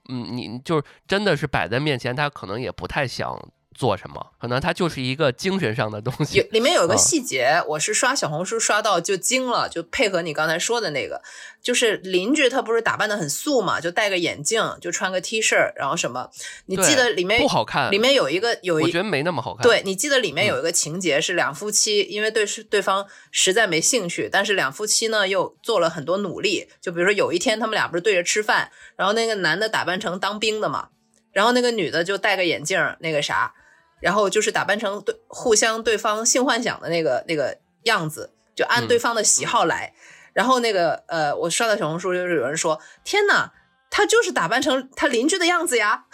[0.10, 3.40] 嗯，你就是真的是摆在面前，他可能也不太想。
[3.80, 4.34] 做什么？
[4.38, 6.42] 可能它就是一个精神上的东西。
[6.52, 11.22] 里面有一个细节，我是刷小红书刷到就惊了，就配合你刚才说的那个，
[11.64, 16.30] 就是邻居他不是打扮的很素嘛，就戴个眼镜，就穿个 T 恤，然后什么？
[16.66, 17.90] 你记得里面不好看？
[17.90, 19.64] 里面有一个有一，我觉得没那么好看。
[19.64, 26.68] 对你记得里面有一个情节是两夫妻，因为对对方实在没兴趣，但是两夫妻呢又做了很多努力。
[26.82, 30.90] 就比如说有一天他们俩不是对着吃饭，然后那个男的打扮成当兵的嘛，
[31.32, 33.54] 然后那个女的就戴个眼镜，那个啥。
[34.00, 39.94] 然后就是打扮成对互相对方性幻想的那个那个样子，就按对方的喜好来。
[40.34, 43.52] 然后那个呃，我刷到小红书就是有人说：“天哪，
[43.90, 46.06] 他就是打扮成他邻居的样子呀！”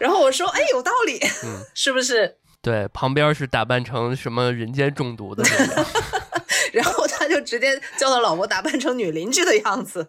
[0.00, 1.20] 然后我说：“哎，有道理，
[1.72, 5.44] 是不是？”对，旁边是打扮成什么人间中毒的。
[6.72, 10.08] 然后他就直接叫他老婆打扮成女邻居的样子。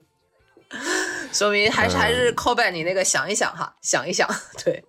[1.31, 4.27] 说明还是还是 call back 你那个想一想哈，想一想，
[4.63, 4.83] 对，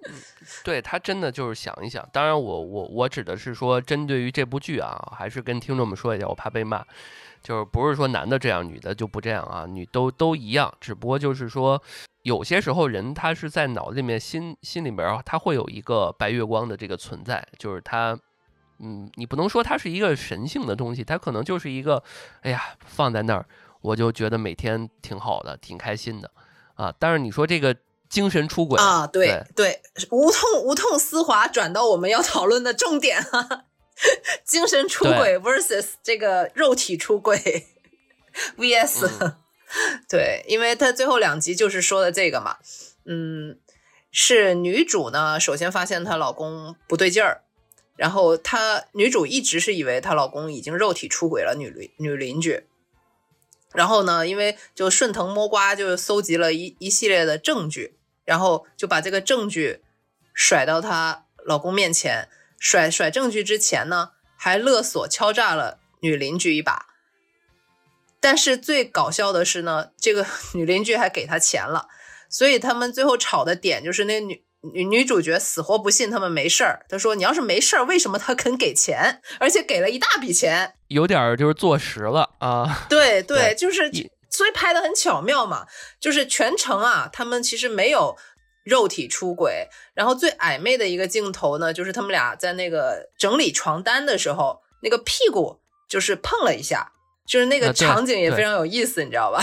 [0.64, 2.08] 对他真的就是想一想。
[2.12, 6.84] 当然，我我我指的是说，针对于这部剧啊，还是跟听众们说一下，我怕被骂，
[7.42, 11.82] 就是不是说男的这样，女的就不这样啊，女都都一样，只不过就是说，
[12.22, 18.18] 有些时候人他是在脑子里面心心里边他会有一个白月光的这个存在，就是他，
[18.78, 22.02] 嗯，你不能说它是一个神性的东西，它可能就是一个，
[22.42, 23.46] 哎呀，放在那儿。
[23.87, 26.29] 我就觉得每天挺好的，挺开心的，
[26.75, 26.92] 啊！
[26.99, 27.77] 但是你说这个
[28.09, 33.66] 精神出轨啊，对对，无痛无痛丝滑转到我们要讨论的重点哈，
[34.44, 37.66] 精神出轨 versus 这个肉体出轨
[38.57, 39.35] vs，
[40.09, 42.57] 对，因为他最后两集就是说的这个嘛，
[43.05, 43.57] 嗯，
[44.11, 47.42] 是女主呢，首先发现她老公不对劲儿，
[47.96, 52.66] 然后她女主一直是以为她老公已经肉体出轨了女邻女邻居。
[53.76, 59.82] 然后呢，因为就顺藤摸瓜，就搜集了一一系列的证据，然后就把这个证据
[60.32, 62.28] 甩到她老公面前。
[62.58, 66.86] 甩甩证据之前呢，还勒索敲诈了女邻居一把。
[68.18, 71.88] 但是最搞笑的是呢，这个 女邻居还给他钱了，
[72.30, 76.85] 所以他们最后吵的点就是那女女女主角死活不信他们没事儿。
[76.88, 80.74] 她说：“你要是没事儿，为什么他肯给钱，而且给了一大笔钱？
[80.88, 82.85] 有点就是坐实了啊。
[82.90, 83.90] ”对对，就是
[84.31, 85.66] 所以拍的很巧妙嘛，
[86.00, 88.16] 就是全程啊，他们其实没有
[88.64, 89.68] 肉体出轨。
[89.94, 96.92] 然后最暧昧的一个镜头呢，就是他们俩在那个整理床单的时候，那个屁股就是碰了一下。
[97.26, 99.42] 就是那个场景也非常有意思，你知道吧？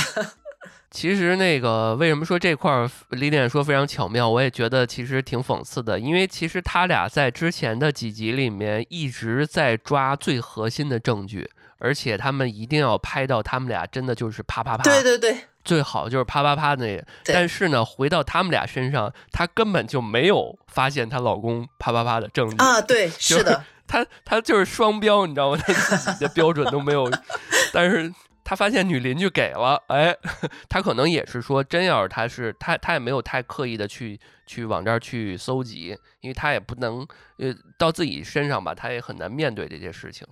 [0.93, 17.03] 其实那个为什么说这块儿李典说非常巧妙，我也觉得其实挺讽刺的，因为其实他俩在之前的几集里面一直在抓最核心的证据，而且他们一定要拍到他们俩真的就是啪啪啪，对对对，最好就是啪啪啪那。
[17.25, 23.65] 但是呢，回到他们俩身上，她根本就没有发现她老公啪啪啪的证据啊，对，是的。
[23.87, 25.57] 她她就是双标，你知道吗？
[25.65, 27.09] 他自己的标准都没有，
[27.73, 30.15] 但是他发现女邻居给了，哎，
[30.69, 40.27] 他可能也是说，真要是他是他他也没有太刻意的去去往这儿去搜集，因为他也不能呃到自己身上吧，他也很难面对这些事情，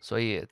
[0.00, 0.46] 所以。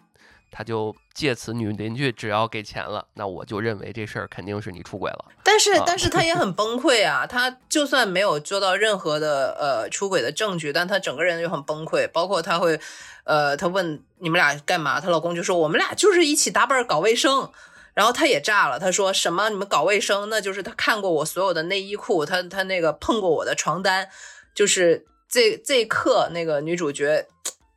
[0.51, 5.25] 他就借此女邻居只要给钱了，那我就认为这事儿肯定是你出轨了。
[5.43, 7.27] 但是，但是他也很崩溃啊！
[7.27, 12.09] 他就算没有做到任何的呃出轨的证据，但他整个人就很崩溃。
[12.09, 12.79] 包括他会，
[13.25, 15.01] 呃，他问你们俩干嘛？
[15.01, 17.51] 她老公就说我们俩就是一起搭伴搞卫生。
[17.93, 20.29] 然后他也炸了，他说什么你们搞卫生？
[20.31, 24.09] 那就是他看过我所有的内衣裤，他他那个碰过我的床单，
[24.55, 27.27] 就是这这一刻那个女主角。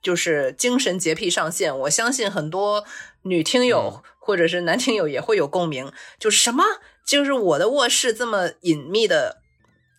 [0.03, 2.83] 就是精神洁癖上线，我相信很多
[3.23, 5.89] 女听友或者是男听友也会有共鸣。
[6.19, 6.63] 就是什么？
[7.05, 9.41] 就是我的卧室这么隐秘的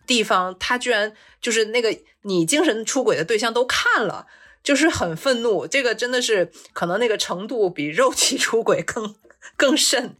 [0.05, 4.27] 地方，他居然就是那个你精神出轨的对象都看了，
[4.63, 5.65] 就是很愤怒。
[5.67, 9.15] 这个真的是可能那个程度比肉体出轨更
[9.57, 10.15] 更甚，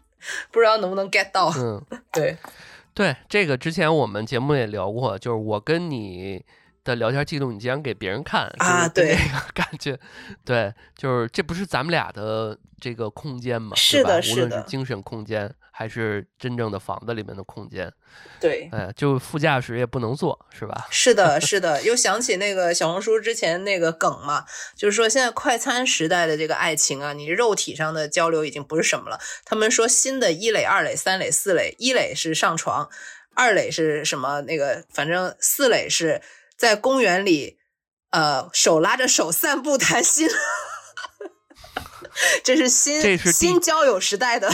[0.52, 1.54] 不知道能不能 get 到？
[1.56, 2.38] 嗯， 对
[2.94, 6.44] 对，这个之前我们节目也聊过，就是我跟你。
[6.86, 8.88] 的聊天记录，你竟然给别人看啊？
[8.88, 9.18] 对，
[9.54, 10.00] 感觉，
[10.46, 13.76] 对，就是这不是咱们俩的这个空间吗？
[13.76, 17.92] 是的，是的，无论是精神空间还是真正的房子里面的空间，
[18.40, 20.86] 对，哎，就副驾驶也不能坐，是吧？
[20.92, 24.46] 是的，是的，又想起那个小红书之前那个梗嘛，
[24.76, 29.20] 就是说现在快餐时代的这个爱情啊，你肉体上的交流已经不是什么了。
[29.44, 32.88] 他们说新的一垒、二垒、三垒、四垒，一垒是上床，
[33.34, 34.42] 二垒是什么？
[34.42, 36.22] 那个反正四垒是。
[36.58, 37.58] 在公园里，
[38.12, 40.30] 呃，手拉着手散步谈心，
[42.44, 44.52] 这是新这是新交友时代的，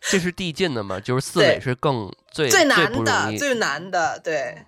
[0.00, 0.98] 这是递进的嘛？
[1.00, 4.64] 就是四垒是更最最难的最难的，对。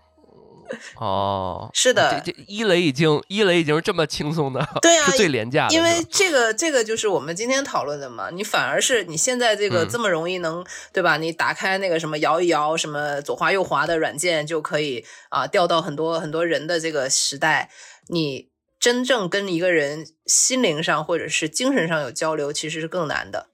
[1.00, 5.74] 哦，是的，这一雷已经一雷已经是这么轻松的，对啊，是最廉价的。
[5.74, 11.16] 因为这个这个就是我们今天讨论的嘛，你反而是你现在这个这么容易能对吧？
[11.16, 17.70] 你打开那个什么摇一摇，什么左滑右滑的软件就可以啊，调到很多很多人的这个时代，
[18.09, 18.48] 你
[18.81, 23.48] 真正跟一个人心灵上或者是精神上有交流，其实是更难的。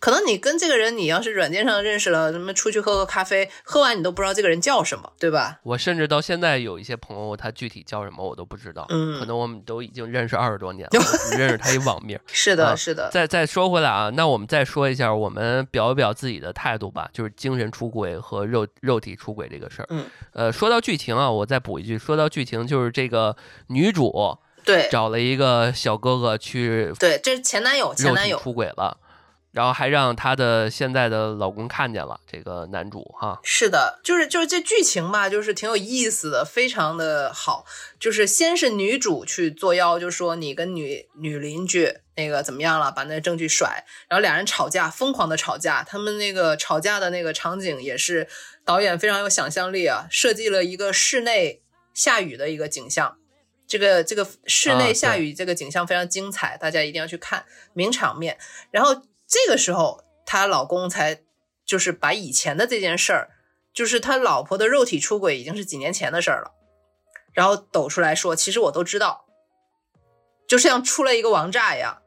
[0.00, 5.58] 可能你跟这个人，你要是软件上认识了，什么出去喝个咖啡，喝完你都不知道这个人叫什么，对吧？
[5.64, 8.86] 我甚至到现在有一些朋友，他具体叫什么我都不知道。
[8.90, 12.18] 嗯，可能我们都已经认识二十多年了， 只认识他一网名。
[12.26, 13.10] 是的，是的。
[13.10, 19.86] 再再说回来啊，那我们再说一下，我们表一表自己的态度吧，就是精神出轨和肉肉体出轨这个事儿。
[19.90, 23.36] 嗯，呃，说到剧情啊，我再补一句，说到剧情就是这个
[23.68, 28.96] 女主对找了一个小哥哥去，对，这是前男友，前男友出轨了。
[29.58, 37.66] 然后还让她的现在的老公看见了这个男主哈，是的，就是就是这剧情吧，就是挺有意思的，非常的好。
[37.98, 45.82] 就是先是女主去作妖，就说你跟女女邻居那个怎么样了，把那证据甩，然后俩人吵架，疯狂的吵架。
[45.82, 48.28] 他们那个吵架的那个场景也是
[48.64, 53.16] 导演非常有想象力啊，设计了一个室内下雨的一个景象，
[53.66, 58.38] 这个这个室内下雨这个景象非常精彩，大家一定要去看名场面。
[58.70, 59.02] 然后。
[59.28, 61.20] 这个时候，她老公才
[61.64, 63.30] 就是把以前的这件事儿，
[63.74, 66.52] 就是他老婆的肉体出轨已经是几年前的事儿了，
[67.34, 69.26] 然后抖出来说：“其实我都知道，
[70.48, 72.02] 就像出了一个王炸一样。”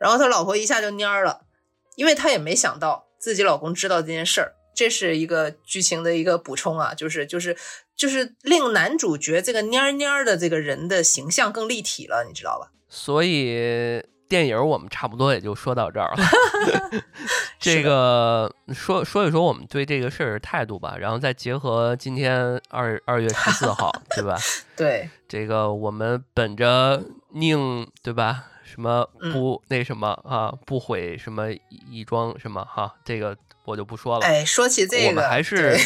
[0.00, 1.46] 然后他老婆一下就蔫儿了，
[1.94, 7.56] 因为他也没想到自己老公知道这件事儿，这是一个剧情的一个补充啊，就是就是
[7.96, 12.72] 就是令男主角这个蔫蔫的这个人的形象更立体了，你知道吧？
[12.88, 14.04] 所以。
[14.28, 16.22] 电影我们差不多也就说到这儿了。
[17.58, 24.36] 这个说说一说我们对这个事儿态度吧，然后再结合今天二二月十四号，对吧？
[24.76, 28.44] 对，这个我们本着宁，对吧？
[28.74, 30.52] 什么不那什么啊？
[30.66, 31.52] 不毁什么
[31.88, 32.92] 义庄什么哈？
[33.04, 34.26] 这个我就不说了。
[34.26, 35.78] 哎，说起这个，我们还是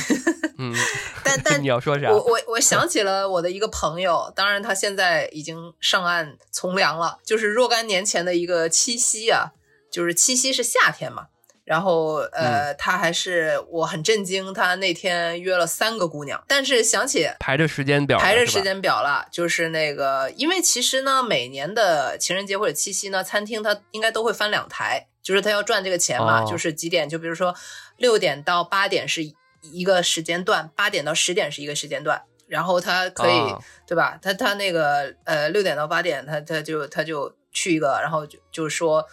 [0.57, 0.75] 嗯，
[1.23, 2.11] 但但 你要说啥？
[2.11, 7.19] 我我我想起了我的一个朋友，当然他现在已经上岸从良了。
[7.23, 9.53] 就是若干年前的一个七夕啊，
[9.93, 11.27] 就是七夕是夏天嘛。
[11.69, 27.55] 然后，呃，他还是我很震惊，他那天约了三个姑娘，但是想起排着时间表，排着时间表了，就是那个，因为其实呢，每年的情人节或者七夕呢，餐厅他应该都会翻两台，就是他要赚这个钱嘛，就是几点，就比如说
[27.99, 29.23] 六点到八点是
[29.61, 33.55] 一个时间段，八点到十点是一个时间段，然后他可以，
[33.87, 34.19] 对吧？
[34.23, 39.07] 他他那个呃六点到八点，他他就他就去一个，然后就就是说。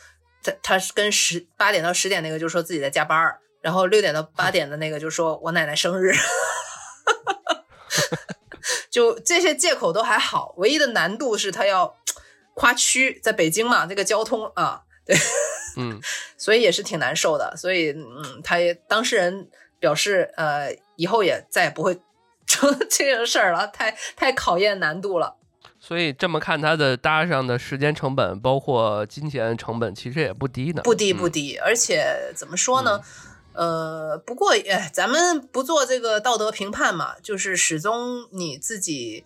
[0.45, 6.13] 他他是跟十八点到十点那个就说自己在加班儿，然后六点到八点的那个就说我奶奶生日，
[8.91, 11.97] 就这些借口都还好，唯一的难度是他要
[12.53, 15.17] 跨区，在北京嘛，这个交通啊，对，
[15.77, 15.99] 嗯，
[16.37, 21.99] 所以也是挺难受的，所以嗯，他也当事人表示呃，以后也再也不会
[22.45, 25.37] 出这个事儿了，太太考验难度了。
[25.85, 30.81] 所以这么看，它的搭上的时间成本，包括金钱成本，其实也不低呢。
[30.83, 32.99] 不低不低，而且怎么说呢？
[33.53, 39.23] 呃，不过哎，咱们不做这个道德评判嘛，就是始终你自己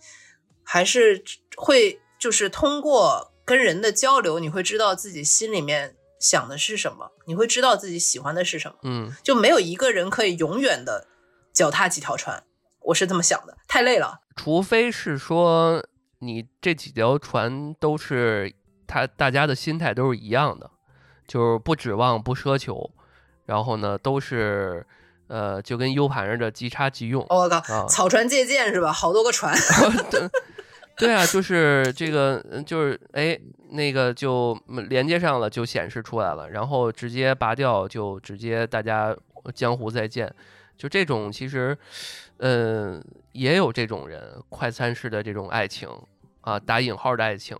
[0.62, 1.24] 还是
[1.56, 8.74] 会，就是通过跟人的交流，你会知道自己心里面想的是什么，你会知道自己喜欢的是什么。
[8.82, 11.06] 嗯，就没有一个人可以永远的
[11.54, 12.44] 脚踏几条船，
[12.82, 14.20] 我是这么想的，太累了。
[14.36, 15.82] 除非是说。
[16.20, 18.52] 你这几条船都是
[18.86, 20.70] 他，大家的心态都是一样的，
[21.26, 22.90] 就是不指望、不奢求，
[23.46, 24.86] 然后呢，都是
[25.28, 27.26] 呃，就跟 U 盘似的，即插即用。
[27.28, 28.92] 我靠，草船借箭是吧？
[28.92, 29.54] 好多个船。
[30.98, 33.38] 对啊，就是这个，就是哎，
[33.70, 39.16] 那个就连接上了，就显示出来了，然后直接拔掉，就直接大家
[39.54, 40.30] 江湖再见。
[40.76, 41.76] 就这种，其实，
[42.38, 43.02] 嗯，
[43.32, 45.88] 也有这种人，快餐式的这种爱情
[46.40, 47.56] 啊，打引号的爱情。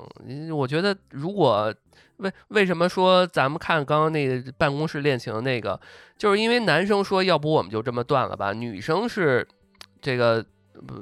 [0.53, 1.75] 我觉得，如果
[2.17, 5.81] 为为什么说咱们看刚刚那个办公室恋情那个，
[6.19, 8.53] 就是因为男生说，要不我们就这么断了吧？
[8.53, 9.47] 女生是
[10.01, 10.45] 这个，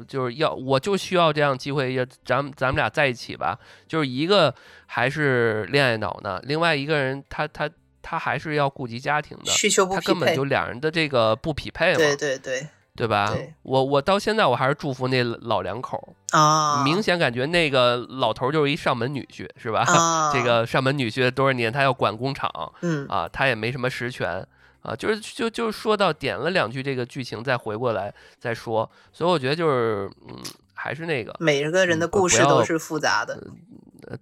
[0.07, 3.59] 就是要我就需要这样机会，要咱们咱们俩在一起吧。
[3.87, 4.55] 就是一个
[4.87, 7.69] 还是恋爱脑呢，另外一个人他他。
[8.01, 12.67] 他还是要顾及家庭的需求不匹配，他根本就两人的这个不匹配嘛，对对对，
[12.99, 13.33] 对吧？
[13.63, 20.33] 我我到现在我还是祝福那老两口啊，明显感觉那个老头就是一上门女婿，是吧？
[20.35, 22.51] 这个上门女婿多少年，他要管工厂，
[22.83, 24.45] 嗯啊，他也没什么实权
[24.83, 30.37] 啊，就是就就说到点了两句这个剧情，再回过来再说，所以我觉得就是嗯，
[30.75, 33.41] 还是那个每个人的故事都是复杂的。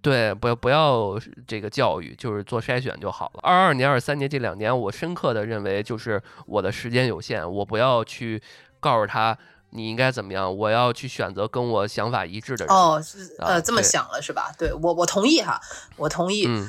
[0.02, 3.40] 对，不要不要这个教育，就是做筛选就好了。
[3.42, 8.42] 二二年、二三年这两年，我深刻的认为，就是我的时间有限，我不要去
[8.80, 9.36] 告诉他
[9.70, 12.74] 你应该怎么样，我要去选择跟我想法一致的人。
[12.74, 14.52] 哦，是呃，这么想了是吧？
[14.58, 15.60] 对我，我同意哈，
[15.96, 16.46] 我同意。
[16.46, 16.68] 嗯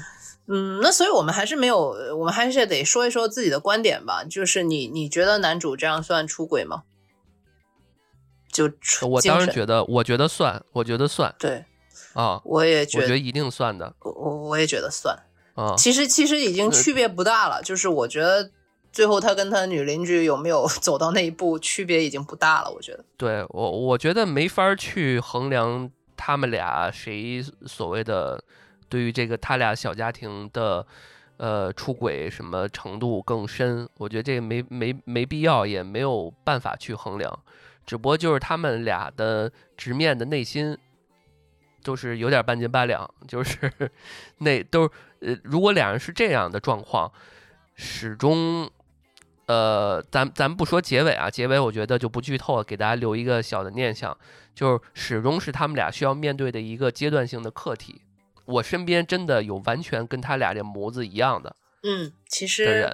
[0.50, 4.24] 嗯，那所以我们还是没有，我们还是得说一说自己的观点吧。
[4.24, 6.84] 就是你，你觉得男主这样算出轨吗？
[8.52, 8.72] 就
[9.08, 11.36] 我当然觉得，我觉得算，我觉得算。
[11.38, 11.66] 对。
[12.14, 15.20] 啊，我也觉得一定算的，我我我也觉得算
[15.54, 15.76] 啊。
[15.78, 18.50] 其实其实已经区别不大了，就是我觉得
[18.98, 22.72] 最后他跟他女邻居有没有 走到那一步，区别已经不大了。
[22.72, 28.44] 我觉得，对我我觉得没法去衡量他们俩谁所谓的
[28.90, 30.84] 对于这个他俩小家庭的
[31.38, 37.40] 呃出轨什么程度更深，我觉得这个没没没必要，也没有办法去衡量，
[37.86, 40.76] 只不过就是他们俩的直面的内心。
[41.84, 43.72] 都是有点半斤八两，就是
[44.40, 47.10] 那都呃，如果两人是这样的状况，
[47.76, 48.70] 始终
[49.48, 54.18] 呃，咱咱不说结尾啊，结尾我觉得就不剧透了，给大家留一个小的念想，
[54.54, 58.02] 就是始终是他们俩需要面对的一个阶段性的课题。
[58.46, 62.90] 我身边真的有完全跟他俩这模子一样的，嗯，其实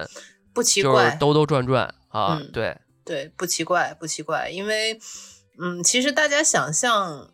[0.52, 4.98] 不奇怪，就是兜兜转转啊，对对，不奇怪不奇怪，因为
[5.58, 7.30] 嗯，其实大家想象。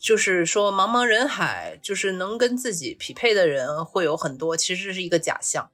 [0.00, 5.70] 就是说，茫茫人海，就是能跟自己匹配的人会有很多，其实是一个假象。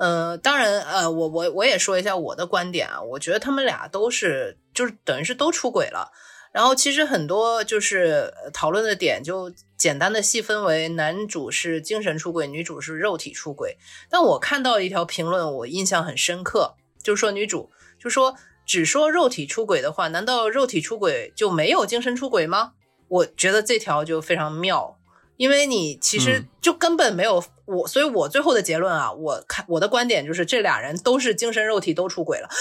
[0.00, 6.10] 呃，当然，呃，我我我也说一下我的观点啊，我觉得他们俩都是，就是等于是都出轨了。
[6.52, 13.76] 然后其实很多就是讨论的点就简单的细分为男主是精神出轨，女主是肉体出轨。
[14.08, 17.70] 但我看到一条评论，我印象很深刻，就是说女主
[18.02, 18.34] 就说
[18.64, 22.72] 只说肉体出轨的话，难道肉体出轨就没有精神出轨吗？
[23.08, 24.96] 我觉得这条就非常妙，
[25.36, 32.48] 因为你其实就根本没有我，所以我最后的结论啊，我看我的观点就是这俩人都是精神肉体都出轨了。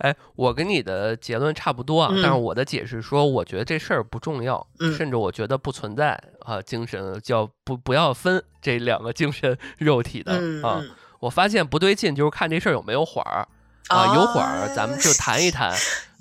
[0.00, 10.82] 哎，我跟你的结论差不多啊，但是我的解释说，我觉得这事儿不重要，甚至我觉得不存在啊，精神叫不不要分这两个精神 肉体的啊。
[11.20, 13.48] 我发现不对劲，就是看这事儿有没有缓儿
[13.88, 15.72] 啊，有缓儿咱们就谈一谈，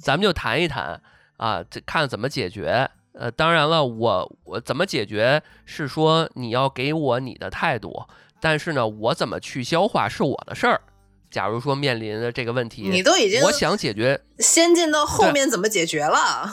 [0.01, 1.01] 咱们就谈一谈
[1.35, 2.89] 啊，这看怎么解决。
[3.13, 8.05] 呃，当然了，我我怎么解决是说你要给我你的态度，
[8.39, 10.81] 但是呢，我怎么去消化是我的事儿。
[11.29, 16.47] 假如说面临的这个问题，你都已经我想解决，先进到后面怎么解决了？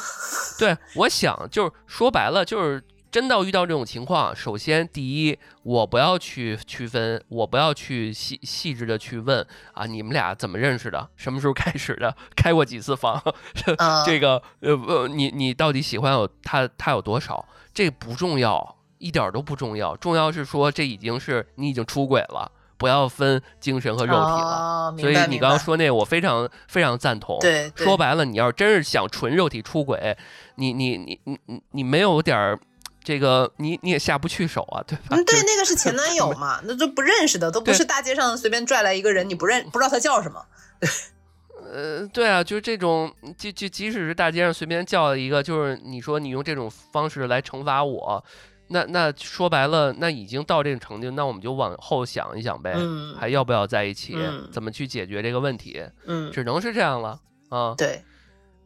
[0.59, 11.09] 对，我想就是说白了，就是真到遇到这种情况，首先第一，我不要去区分，我不要去细细致的去问啊，你们俩怎么认识的？
[11.17, 12.17] 什么时候开始的？
[12.37, 13.23] 开过几次房？
[14.07, 17.45] 这个呃，你你到底喜欢有他他有多少？
[17.75, 19.97] 这不重要，一点都不重要。
[19.97, 22.53] 重要是说这已经是你已经出轨了。
[22.79, 27.39] 不要分精神和肉体了，所以你刚刚说那，我非常非常赞同。
[27.39, 30.17] 对，说白了，你要真是想纯肉体出轨，
[30.55, 32.59] 你你你你你你没有点儿
[33.03, 35.03] 这个，你你也下不去手啊，对吧？
[35.11, 40.45] 嗯，对，那个是前男友 嘛，那都不认识的，都不是大街上随便拽来一个人，你不认不知道他叫什么。
[41.73, 48.25] 呃，对啊，就是这种，就就即使是大街上随便叫一个，就是你说你用这种方式来惩罚我。
[48.73, 52.73] 那那说白了，那已经到这个程度，那我们就往后想一想呗，
[53.19, 54.17] 还要不要在一起？
[54.53, 55.83] 怎么去解决这个问题？
[56.07, 57.75] 嗯，只能是这样了啊。
[57.77, 58.01] 对，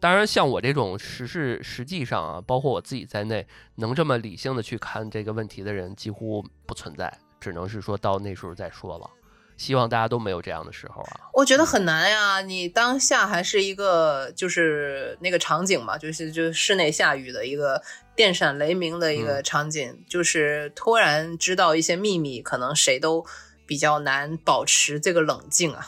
[0.04, 3.46] 当然像我这种实事实际上啊，包括我自己在内，
[3.76, 9.10] 能这么理性的去看这个问题的人几乎不存在，只能是说到那时候再说了。
[9.56, 11.30] 希望大家都没有这样的时候啊！
[11.32, 17.80] 我觉得很难呀，你当下还是一个就是那个场景嘛，就是就室内下雨的一个
[18.14, 23.24] 电闪雷鸣的一个场景，就是突然知道一些秘密，可能谁都
[23.64, 25.86] 比较难保持这个冷静啊。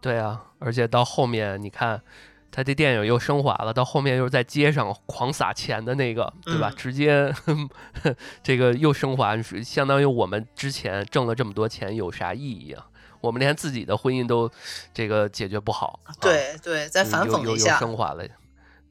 [0.00, 2.02] 对啊，而且到后面你看，
[2.54, 6.72] 他这电影又升华了，到后面又是在街上狂撒钱的那个，对吧？
[6.76, 7.34] 直接
[8.44, 12.86] 这个又升华，相当于我们之前挣了这么多钱有啥意义啊？
[13.20, 14.48] 我们连自己的婚姻都
[14.92, 18.24] 这个解决不好，对对，再反讽一下，升华了，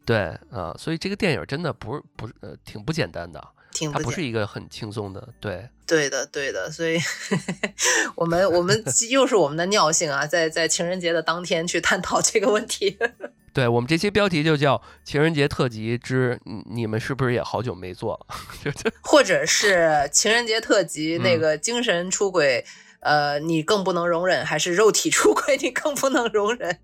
[0.06, 3.42] 对啊，所以这个电影真的不是不是呃挺不简单的，
[3.92, 6.98] 它不是一个很轻松的，对对的对的，所以
[8.16, 12.98] 我们我们 又是我们的尿性啊，在在情人节的当天去探讨这个问题，
[13.54, 18.36] 对我们这期标题就叫情人节特辑之你们是不是也好久没做了，
[19.02, 22.66] 或者是情人节特辑那个精神出轨。
[23.06, 26.80] 呃，你更不能容忍，还是肉体出轨你更不能容忍？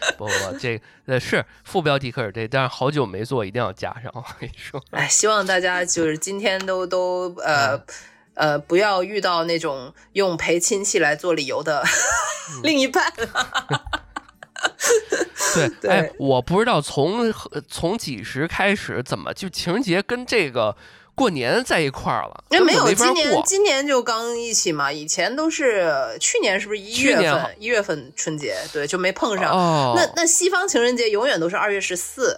[0.18, 4.10] 不不，这呃是副标题可是这，但是好久没做，一定要加上。
[4.14, 7.78] 我跟你说，哎，希望大家就是今天都都呃
[8.34, 11.84] 呃不要遇到那种用陪亲戚来做理由的
[12.62, 13.12] 另一半。
[15.80, 17.32] 对，哎，我不知道从
[17.68, 20.76] 从几时开始，怎么就情人节跟这个。
[21.14, 24.90] 过年在一块儿了，那没有今年，今年就刚一起嘛。
[24.90, 27.56] 以前都是去年，是不是一月份？
[27.58, 29.52] 一月份春节，对，就没碰上。
[29.94, 32.36] 那那西方情人节永远都是二月十四。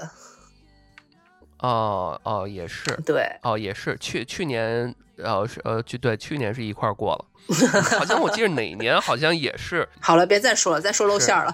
[1.59, 3.97] 哦哦，也是，对，哦也是。
[4.01, 7.25] 去去年，呃是呃，就对，去年是一块儿过了。
[7.99, 9.89] 好像我记得哪年好像也是。
[10.01, 11.53] 好了，别再说了，再说露馅了。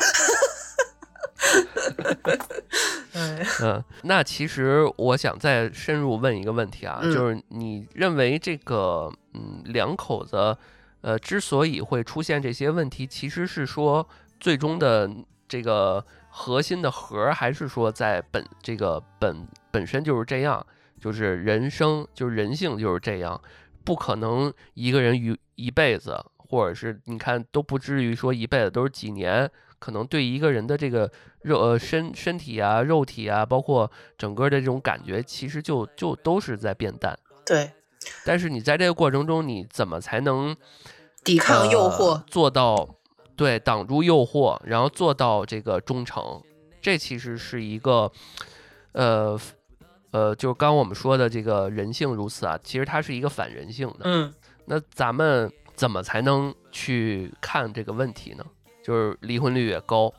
[3.15, 10.57] 嗯，那其实我想再深入问一个问题啊，就是你认为这个嗯两口子
[11.01, 14.07] 呃之所以会出现这些问题，其实是说
[14.41, 15.11] 最终的
[15.47, 20.65] 这个核心的核，还是说在本这个本本身就是这样，
[21.01, 23.41] 就是人生就是人性就是这样，
[23.85, 29.51] 不可能一个人一一辈子，或者是你看都不至于说一辈子都是几年。
[29.79, 31.11] 可能对一个人的这个
[31.43, 37.19] 肉呃身身体啊肉体啊，包括整个的这种感觉，其实就就都是在变淡。
[37.45, 37.71] 对。
[38.25, 40.57] 但是你在这个过程中，你怎么才能
[41.25, 42.89] 抵抗诱惑，做到
[43.37, 46.43] 对挡住诱惑，然后做到这个忠诚？
[46.81, 48.11] 这其实是一个
[48.93, 49.39] 呃
[50.13, 54.01] 呃，就是刚我们说的这个人性如此啊，其实它是一个反人性的。
[54.05, 54.33] 嗯。
[54.67, 58.45] 那咱们怎么才能去看这个问题呢？
[58.89, 60.11] 就是离婚率也高，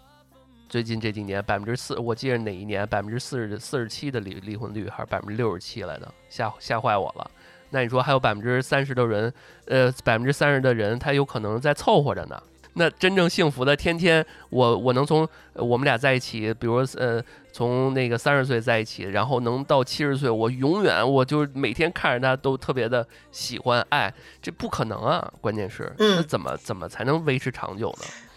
[0.69, 7.31] 最近这几年百分之四，我记得哪一年百分之四十四十七的离离婚率，还是百分之六十七来的，吓吓坏我了。
[7.71, 9.33] 那你说还有百分之三十的人，
[9.65, 12.39] 呃，百分之三十的人他有可能在凑合着呢。
[12.73, 17.19] 那真正幸福的，天天我我能从我们俩在一起，比如呃，
[17.51, 25.33] 从那个三十岁在一起，然后能到七十岁，我永远我就每天看着他都特别的喜欢爱，这不可能啊！
[25.41, 28.05] 关键是，那怎么怎么才能维持长久呢？
[28.05, 28.28] 嗯，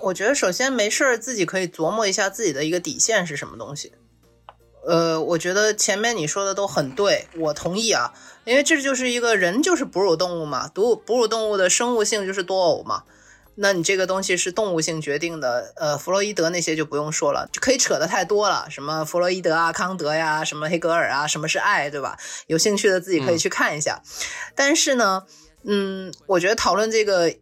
[0.00, 3.92] 我觉得首先没事儿自己可以琢磨一下自己的一个底线是什么东西。
[4.86, 8.12] 呃，我觉得前面你说的都很对，我同意啊，
[8.44, 13.02] 因为这就是一个人就是哺乳动物嘛，哺哺乳动物的生物性就是多偶嘛。
[13.56, 22.18] 那你这个东西是动物性决定的，呃，弗洛伊德那些就不用说了，就可以扯的太多了，什么弗洛伊德啊、康德呀、什么黑格尔啊，什么是爱，对吧？
[22.46, 24.02] 有兴趣的自己可以去看一下。
[24.54, 25.24] 但是呢，
[25.64, 27.34] 嗯，我觉得讨论这个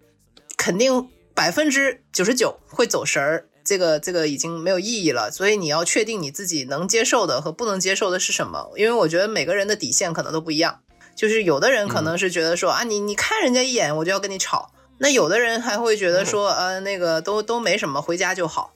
[0.57, 5.31] 肯定百分之九十九会走神儿，这个这个已经没有意义了。
[5.31, 10.81] 所以你要确定你自己能接受的和不能接受的是什么，因为我觉得每个人的底线可能都不一样。
[11.17, 14.71] 就是有的人可能是觉得说啊，你你看人家一眼我就要跟你吵。
[14.99, 18.73] 那有的人还会觉得说，呃，那个都都没什么，回家就好，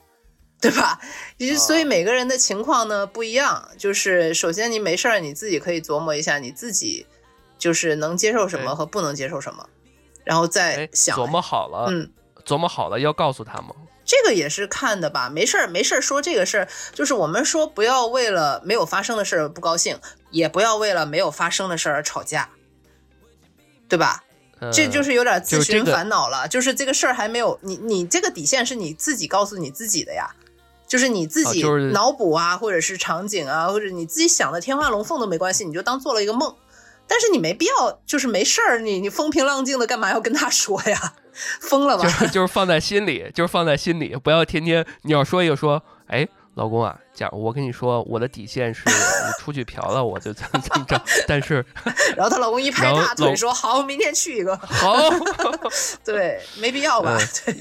[0.59, 0.99] 对吧？
[1.57, 3.69] 所以每个人的情况呢不一样。
[3.77, 7.05] 就是首先你没事儿，你自己可以琢磨一下，你自己
[7.57, 9.69] 就是能接受什么和不能接受什么，
[10.25, 11.17] 然后再想。
[11.17, 12.11] 琢磨好了，嗯，
[12.49, 13.75] 琢磨好了要告诉他吗？
[14.03, 19.99] 这个也是看的吧，没事儿没事儿说这个事儿，就是我们说不要为了没有发生的事儿不高兴，
[20.31, 22.49] 也不要为了没有发生的事儿吵架，
[23.87, 24.23] 对吧？
[24.73, 30.35] 这就是有点自寻烦恼了，就是这个事儿还没有你，你这个底线是你自己告诉你自己的呀，
[30.87, 36.53] 就是你自己脑补啊，或者是场景啊，或者你自己想的天花龙凤都没关系，你就当做了一个梦，
[37.09, 41.13] 但是你没必要，就是没事儿，你你风平浪静的干嘛要跟他说呀？
[41.59, 42.03] 疯了吧？
[42.03, 46.25] 就是就是放在心里， 就是放在心里，不要天天你要说一个说，哎。
[46.55, 48.91] 老公啊，假如我跟你说，我的底线是你
[49.39, 51.01] 出去嫖了，我就怎么怎么着。
[51.25, 51.65] 但是，
[52.17, 54.97] 然后她老公一拍大腿说：“好，明天去一个。”好，
[56.03, 57.17] 对，没必要吧？
[57.45, 57.55] 对。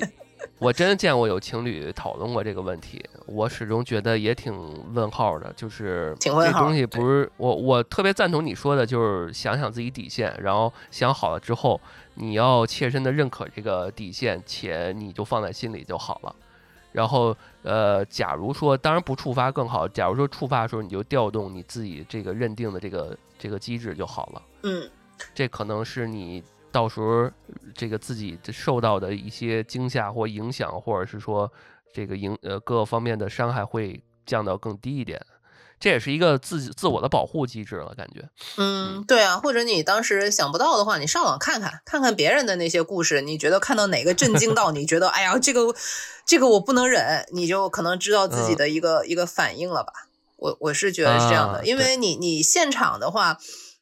[0.59, 4.53] 我真见过有情侣讨论过这个问题，我始终觉得也挺
[4.93, 11.81] 问号的，就是这东西不是我，我特别赞同你说的，就是想想自己底线，然后想好了之后，
[12.15, 16.35] 你要切身的认可这个底线，且你就放在心里就好了。
[16.91, 19.87] 然后，呃，假如说，当然不触发更好。
[19.87, 24.43] 假如说触发的时候，你就调动你自己这个认定的这个这个机制就好了。
[24.63, 24.91] 嗯，
[25.35, 26.43] 这可能是你
[26.79, 27.29] 到时候
[27.75, 31.53] 这个自己受到的一些惊吓或影响，或者是说
[31.93, 35.21] 这个影呃各个方面的伤害会降到更低一点。
[35.81, 38.29] 这也是一个自自我的保护机制了，感觉。
[38.59, 45.75] 嗯，对啊，或者你当时想不到的话，你上网看看，看看别人的那些故事，你觉得看到哪个震惊到你，觉得哎呀，这个
[46.25, 49.93] 这个我不能忍，你就可能知道自己的一个一个反应了吧？
[50.37, 53.37] 我我是觉得是这样的，因为你你现场的话。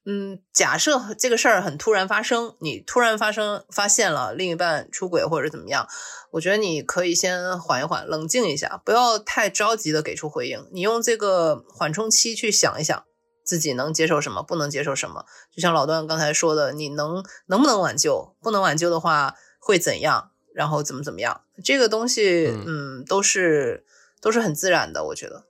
[0.09, 5.89] 嗯，假设这个事儿很突然发生，你突然发生发现了另一半出轨或者怎么样，
[6.31, 10.65] 我觉得你可以先缓一缓，冷静一下，不要太着急的给出回应。
[10.71, 13.05] 你用这个缓冲期去想一想，
[13.43, 15.25] 自己能接受什么，不能接受什么。
[15.53, 18.37] 就像老段刚才说的，你能能不能挽救？
[18.41, 20.31] 不能挽救的话会怎样？
[20.55, 21.41] 然后怎么怎么样？
[21.65, 23.85] 这个东西，嗯，都是
[24.21, 25.45] 都是很自然的，我觉得。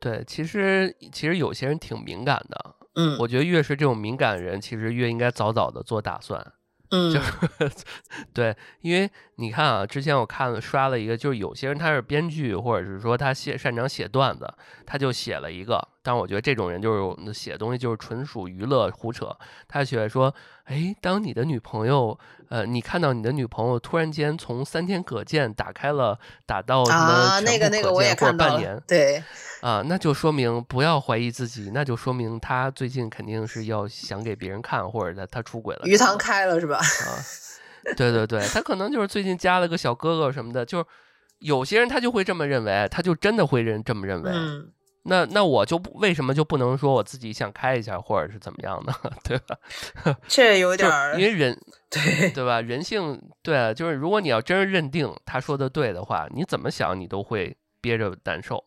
[0.00, 2.74] 对，其实其实有些人挺敏感的。
[3.00, 6.52] 嗯，我觉得越是这种敏感的人，其实越应该早早的做打算。
[6.90, 7.20] 嗯，就
[8.34, 14.52] 对，因为你看啊，之前我看了刷了一个，就是有些人他是编剧，或者是说他写擅长写段子，
[14.84, 15.88] 他就写了一个。
[16.02, 19.36] 但我觉得这种人就是写东西就是纯属娱乐胡扯。
[19.68, 20.34] 他写说，
[20.64, 29.22] 哎，当你的女朋友，呃，你看到你的女朋友突然间从三天可见打开了打到什么那个那个我也看半年，对，
[29.60, 36.78] 啊，那就说明不要怀疑自己，那就说明他最近肯定是要想给别人看，或者他他出轨了，鱼塘开了是吧？
[36.78, 37.08] 啊，
[37.94, 40.84] 对对对，他可能就是最近加了个小哥哥什么的，就是
[41.40, 44.30] 有些人他就会这么认为，他就真的会认这么认为。
[45.02, 48.92] 那那我就不为什么就不能说我自己想开一下，或者是怎么样的，
[49.24, 49.56] 对吧？
[50.28, 52.60] 这有点儿因为人对对吧？
[52.60, 58.64] 人性对，就是如果你要真是认定他说的对的话，你怎么想你都会憋着难受。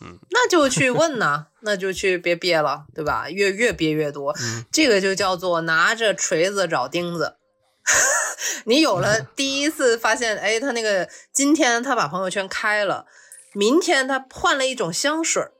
[0.00, 3.28] 嗯，那就去问呐，那就去别憋了，对吧？
[3.30, 4.34] 越越憋越多，
[4.72, 7.36] 这个就叫做拿着锤子找钉子。
[8.64, 13.06] 你有了第一次发现，哎，他那个今天他把朋友圈开了，
[13.52, 15.52] 明天他换了一种香水儿。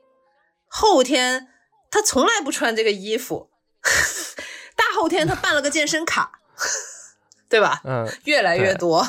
[0.77, 1.47] 后天
[1.89, 3.49] 他从来不穿这个衣服，
[4.75, 6.39] 大后天他办了个健身卡，
[7.47, 7.81] 对吧？
[7.85, 9.07] 嗯，越来越多。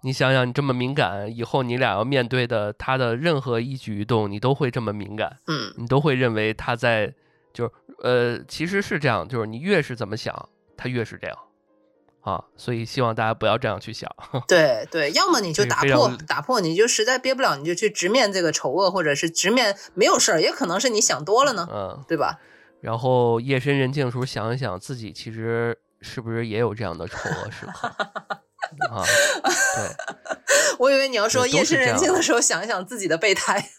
[0.00, 7.12] 你想想，你这么敏感，以后你俩要面对的他的任何一举一动，你都会这么敏感，嗯，你都会认为他在，
[7.52, 7.70] 就是
[8.02, 11.36] 呃，其实是这样，就是你越是怎么想，他越是这样，
[12.20, 14.10] 啊，所以希望大家不要这样去想。
[14.46, 22.38] 对对，要么你就打破，打破，你就实在憋不了，你就去直面这个丑恶，或者是直面没有事儿，也可能是你想多了呢，嗯，对吧？
[22.80, 27.88] 然后夜深人静的时候想一想，自己其实是不是也有这样的丑恶时刻？
[28.90, 29.02] 啊，
[29.76, 33.70] 对，我以为你要说夜深人静的时候想一想自己的备胎。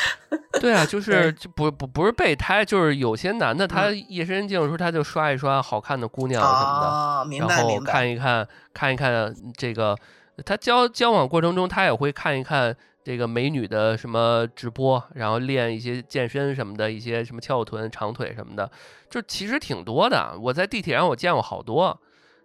[0.60, 9.96] 对啊，就是就不不不是备胎，就是有些男的他夜深人静的时候他就刷一刷好看的姑娘什么的，然后看一看看一看这个
[10.44, 12.74] 他交交往过程中他也会看一看
[13.04, 18.70] 这个美女的什么直播，然后练一些健身什么的，一些什么翘臀长腿什么的，
[19.10, 20.34] 就其实挺多的。
[20.40, 22.00] 我在地铁上我见过好多。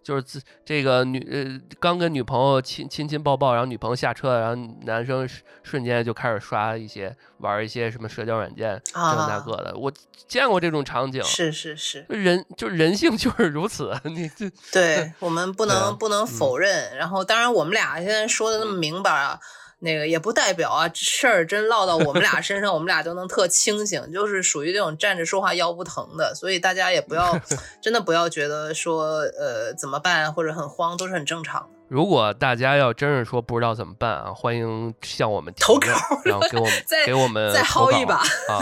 [0.08, 4.56] 就是自这个女呃刚跟女朋友亲亲亲抱抱，然后女朋友下车，然后
[4.86, 5.28] 男生
[5.64, 9.92] 瞬间就开始刷一些玩一些什么社交软件，这那个的，我
[10.26, 11.22] 见过这种场景。
[11.26, 16.96] 是是是，人就是人性就是如此， 你这对我们不能不能否认。
[16.96, 19.38] 然后当然我们俩现在说的那么明白啊。
[19.80, 27.40] 那个也不代表啊，事儿真落到我们俩身上， 我们俩就能特清醒，就是属于这种站着说话腰不疼的，所以大家也不要
[27.82, 31.70] 真的不要觉得说呃怎么办或者很慌都是很正常的。
[31.88, 35.88] 如果大家要真是说不知道怎么办啊，欢迎向我们投稿，
[36.26, 38.60] 然后给我们 再给我们再薅一把啊！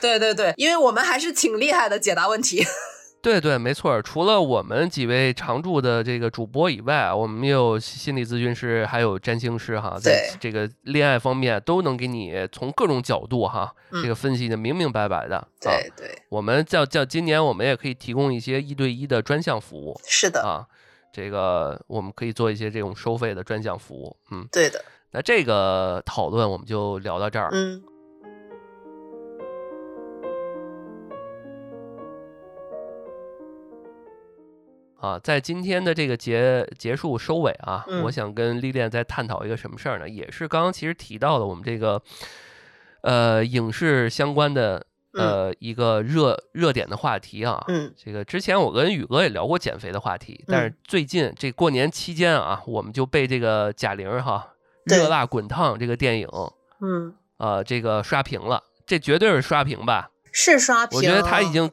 [0.00, 2.64] 对对对，因为我们还是挺厉害的，解答问题。
[3.26, 4.00] 对对，没错。
[4.00, 15.44] 除了我们几位常驻的这个主播以外，我们也有心理咨询师，还有占星师哈，在这个恋爱方面都能给你从各种角度哈，这个分析的明明白白的。
[15.60, 20.00] 对对，我们叫叫今年我们也可以提供一些一对一的专项服务。
[20.04, 20.64] 是的啊，
[21.12, 24.16] 这个我们可以做一些这种收费的专项服务。
[24.30, 24.80] 嗯，对的。
[25.10, 27.48] 那这个讨论我们就聊到这儿。
[27.50, 27.82] 嗯。
[34.98, 40.08] 啊，在今天的这个结结束收尾啊，我想跟丽莲再探讨一个什么事儿呢？
[40.08, 42.00] 也是刚刚其实提到了我们这个
[43.02, 47.62] 呃影视相关的呃一个热热点的话题啊。
[47.68, 54.54] 嗯，这个之前我跟宇哥也聊过减肥的话题，但是最近这过年期间啊，我们就被这个贾玲哈
[54.96, 56.28] 《热辣滚烫》这个电影，
[56.80, 60.10] 嗯，呃，这个刷屏了，这绝对是刷屏吧？
[60.32, 61.70] 是刷屏，我觉得他已经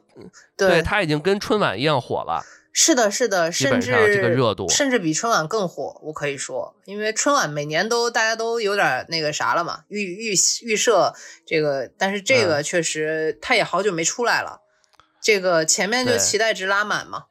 [0.56, 2.42] 对他已经跟春晚一样火了。
[2.76, 11.14] 是的，是的，甚至这个热度，甚至比春晚更火，我可以说，因为春晚每年都大家都有点那个啥了嘛，预预预设
[11.46, 14.60] 这个，但是这个确实他也好久没出来了，
[15.22, 17.26] 这个前面就期待值拉满嘛，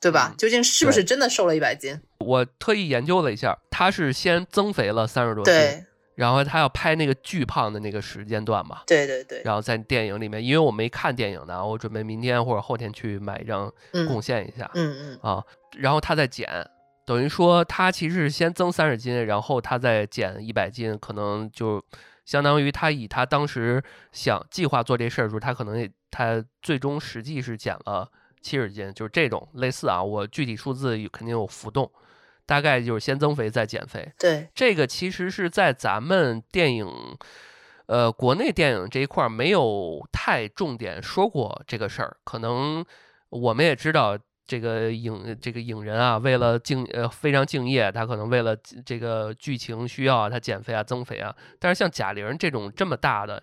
[0.00, 0.32] 对吧？
[0.38, 2.00] 究竟是不是真的瘦了一百斤？
[2.20, 5.84] 我特意研究了一下，他是先增肥了三十多斤。
[6.18, 6.22] 对。
[6.22, 9.40] 然后他要拍那个巨胖的那个时间段嘛，对对对。
[9.44, 13.72] 然后在电影里面，因为我没看电影呢，我准备明天或者后天去买一张
[14.08, 14.68] 贡献一下。
[14.74, 15.18] 嗯嗯。
[15.22, 15.44] 啊，
[15.76, 16.48] 然后他再减，
[17.06, 21.80] 等于说他其实是先增三十斤，然后他再减一百斤，可能就
[22.24, 28.10] 相当于他以他当时想计划做这事儿的时候，他可能他最终实际是减了
[28.42, 31.88] 七十斤，就是这种类似啊，我具体数字肯定有浮动。
[32.48, 36.88] 大概就是先增肥再减肥，对这个其实是在咱们电影，
[37.84, 42.16] 呃，国内电影这一块没有太重点说过这个事儿。
[42.24, 42.82] 可能
[43.28, 51.36] 我们也知道，这个影这个影人啊，为了敬呃非常敬业，他可能为了这个剧情需要啊，他减肥啊增肥啊。
[51.58, 53.42] 但是像贾玲这种这么大的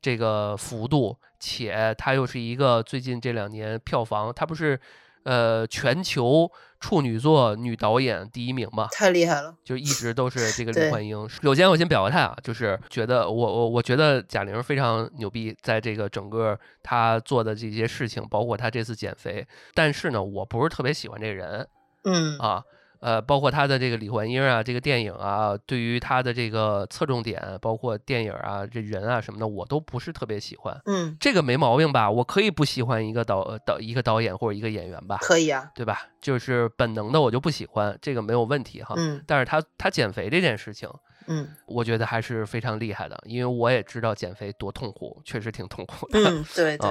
[0.00, 4.80] 这个幅度，且他又是一个最近这两年票房，他不是。
[5.26, 6.48] 呃，全球
[6.78, 11.28] 处女座女导演第一名吧，太厉害了，就一直都是这个 李焕英。
[11.28, 21.66] 首先，我先表个态啊，就是觉得我我我觉得贾玲非常牛逼，在这个整个她做的这些事情，包括她这次减肥，但是呢，我不是特别喜欢这个人，
[22.04, 22.62] 嗯啊。
[23.06, 30.76] 呃，包括他的这个李焕英啊，这个电影啊，对于他的这个侧重点，包括电影啊，这人啊什么的，我都不是特别喜欢。
[30.86, 32.10] 嗯，这个没毛病吧？
[32.10, 35.18] 我可以不喜欢一个导导一个导演或者一个演员吧？
[35.20, 36.08] 可以啊，对吧？
[36.20, 38.96] 就是本能的我就不喜欢，这个没有问题哈。
[38.98, 40.90] 嗯，但是他他减肥这件事情，
[41.28, 46.18] 嗯，我觉得还是非常厉害的，因为我也知道减肥多痛苦，确实挺痛苦的。
[46.28, 46.90] 嗯，对 对，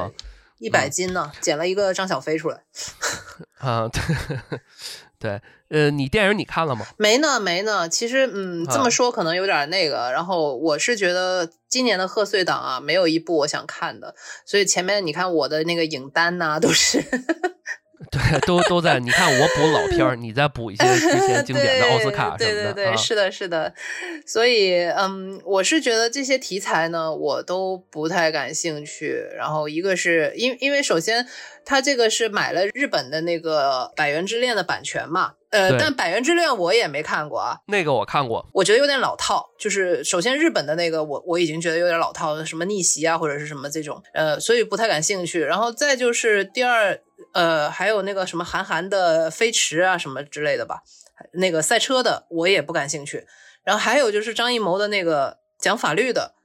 [0.60, 2.64] 一百斤呢，减了一个张小飞出来。
[3.60, 4.02] 啊，对。
[5.20, 6.86] 对，呃，你电影你看了吗？
[6.98, 7.88] 没呢，没呢。
[7.88, 10.12] 其实，嗯，这么说可能有点那个。
[10.12, 14.14] 然后我是觉得今年的贺岁档啊，没有一部我想看的。
[14.46, 17.02] 所以前面你看我的那个影单呐，都是
[18.12, 19.00] 对，都都在。
[19.00, 22.74] 你看我补老片儿，你再补一些之前经典的奥斯卡 什么的。
[22.74, 23.74] 对对对，是的，是的。
[24.26, 29.26] 所以，嗯，我是觉得这些题材呢，我都不太感兴趣。
[29.38, 31.26] 然后，一个是因因为首先，
[31.64, 35.34] 他这个是买了日本的那个《百元之恋》的版权嘛。
[35.52, 37.58] 呃，但《百元之恋》我也没看过啊。
[37.68, 39.52] 那个我看过，我觉得有点老套。
[39.58, 45.40] 就是首先日本的那个，我我已经觉得有点老套，什么逆袭啊，或者是什么这种，呃，所以不太感兴趣。
[45.40, 47.00] 然后再就是第二，
[47.34, 50.82] 呃，还有那个什么韩寒的飞驰啊什么之类的吧，
[51.34, 53.26] 那个赛车的我也不感兴趣。
[53.64, 56.36] 然后还有就是张艺谋的那个讲法律的，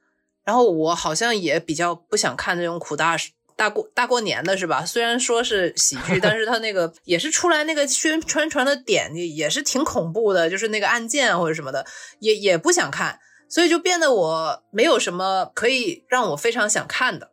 [0.44, 3.16] 然后我好像也比较不想看那种苦大。
[3.56, 4.86] 大过大过年的是吧？
[4.86, 11.84] 虽然说是喜剧，但是他那个也是出来那个宣传传的点也是挺恐怖的，就是那个案件或者什么的，
[12.20, 13.20] 也也不想看，
[13.50, 17.29] 所以就变得我没有什么可以让我非常想看的，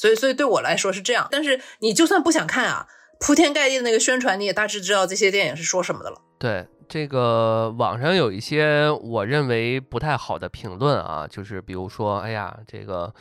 [0.00, 1.28] 所以所以对我来说是这样。
[1.30, 2.86] 但是你就算不想看啊，
[3.20, 6.22] 铺天盖地的那个宣传，你也大致知道这些电影是说什么的了。
[6.38, 13.12] 对这个网上有一些我认为不太好的评论啊，就是比如说，哎呀，这个。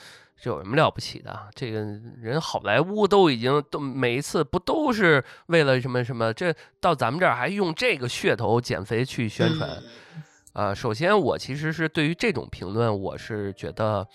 [0.42, 1.38] 这有什么了不起的？
[1.54, 1.82] 这个
[2.22, 6.34] 人好莱坞都已经都每一次不都是为了什么什么？
[6.34, 9.70] 这到咱们这儿还用这个噱头减肥去宣传？
[10.54, 14.08] 啊，首先我其实是对于这种评论，我是觉得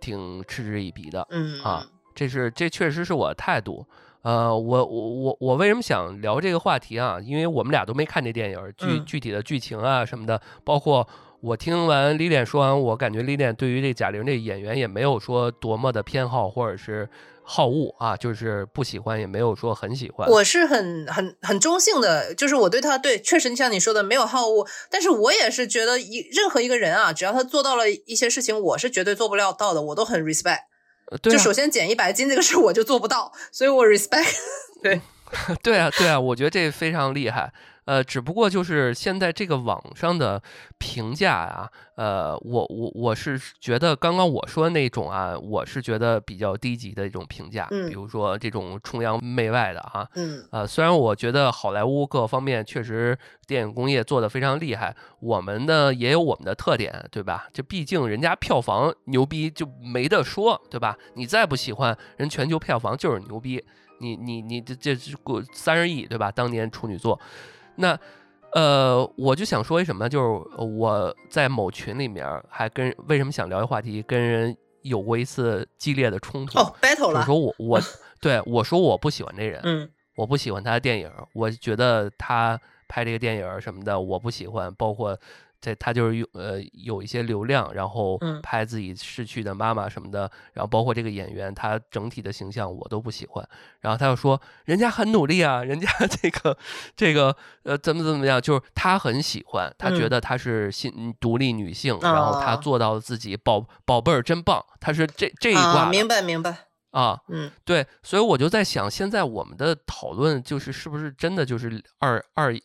[0.00, 1.26] 挺嗤之以鼻的。
[1.30, 1.84] 嗯啊，
[2.16, 3.86] 这是这确实是我的态度。
[4.22, 7.20] 呃，我我我我为什么想聊这个话题啊？
[7.22, 11.06] 因为我们俩都没看这电影，具具体的剧情啊什么的，包括。
[11.42, 17.08] 我听完李典说完，我感觉李典对于这贾玲这演员也没有说多么的偏好或者是
[17.44, 20.28] 好恶啊，就是不喜欢也没有说很喜欢。
[20.28, 30.62] 我是很很很中性的，就是我对他对确实像你说的没有好恶，但是我也是觉得一任何一个人啊，只要他做到了一些事情，我是绝对做不了到的，我都很 respect。
[31.22, 34.34] 就首先减一百斤这个事我就做不到，所以我 respect。
[34.82, 35.00] 对，
[35.62, 37.52] 对啊，对啊，我觉得这非常厉害。
[37.86, 40.42] 呃，只不过就是现在这个网上的
[40.78, 53.16] 评价啊，呃，我我我是觉得刚刚我说的那种啊，我是觉得比较低级的一种评价，嗯，比如说这种崇洋媚外的哈，嗯，呃，虽然我觉得好莱坞各方面确实
[53.46, 57.48] 电影工业做得非常厉害，我们呢也有我们的特点，对吧？
[57.52, 60.96] 这毕竟人家票房牛逼就没得说，对吧？
[61.14, 63.64] 你再不喜欢人，全球票房就是牛逼，
[64.00, 66.32] 你你你这这过三十亿，对吧？
[66.32, 67.20] 当年处女座。
[67.76, 67.98] 那，
[68.52, 77.20] 呃，我就想说一什么，就是我在某群里面还跟为什么想聊一话题，跟人有过一次激烈的冲突哦，battle 了。
[77.20, 77.80] 我说我 我
[78.20, 85.18] 对我说我不喜欢这人，嗯，我不喜欢他的电影，我觉得他拍这个电影什么的我不喜欢，包括。
[85.66, 93.44] 这他就是有呃有一些流量，然后拍自己逝去的妈妈什么的，然后包括这个演员，他整体的形象我都不喜欢。
[93.80, 95.88] 然后他又说，人家很努力啊，人家
[96.22, 96.56] 这个
[96.94, 105.86] 这个呃怎么怎么样，就是他很喜欢，他觉得他是新独立女性，然后他做到了自己宝宝贝儿真棒，他是这这一挂。
[105.90, 112.56] 明白明白啊，嗯，对，所以我就在想，现在我们的讨论就是是不是真的就是二二。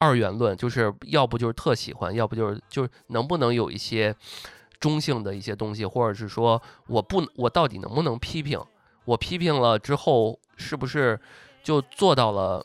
[0.00, 4.16] 二元论就是要不就是特喜欢，要不就是就是能不能有一些
[4.80, 8.58] 中性的一些东西，或者是说我不我到底能不能批评？
[9.04, 11.20] 我批评了之后是不是
[11.62, 12.64] 就做到了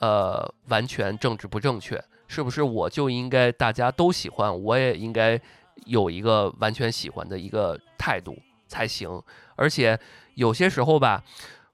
[0.00, 2.02] 呃完全政治不正确？
[2.26, 5.40] 是不是我就应该大家都喜欢，我也应该
[5.86, 9.22] 有一个完全喜欢的一个态度才行？
[9.54, 9.96] 而且
[10.34, 11.22] 有些时候吧，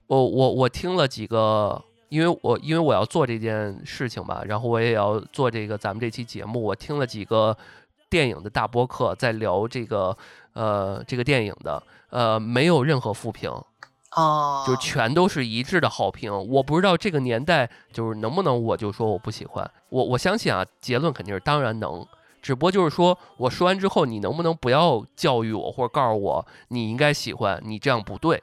[0.05, 1.83] 我我我听了几个。
[2.09, 6.61] 因为我因为我要做这件事情吧，然后我也要做这个咱们这期节目。
[6.61, 7.55] 我听了几个
[8.09, 10.15] 电影的大播客，在聊这个
[10.53, 13.49] 呃这个电影的，呃没有任何负评，
[14.15, 16.31] 哦，就全都是一致的好评。
[16.49, 19.69] 我不知道这个年代就是能不能我就说我不喜欢。
[19.89, 22.05] 我我相信啊，结论肯定是当然能，
[22.41, 28.41] 只不过就是说我说完之后，你能不能不要教育我或者告诉我你应该喜欢，你这样不对。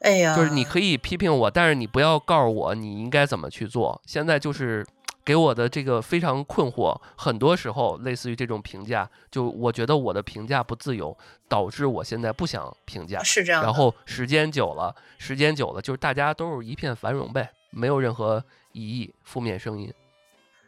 [0.00, 4.00] 哎呀，就是你可以批评我，但是你不要告诉我你应该怎么去做。
[4.04, 4.86] 现在就是
[5.24, 11.16] 给我的这个非常困惑，很多时候类似于这种评价，就我觉得我的评价不自由，
[11.48, 13.22] 导致我现在不想评价。
[13.22, 13.62] 是这样。
[13.62, 19.90] 然后时间久了，时间久了，就是大家都是一片繁荣呗，没有任何异议、负面声音。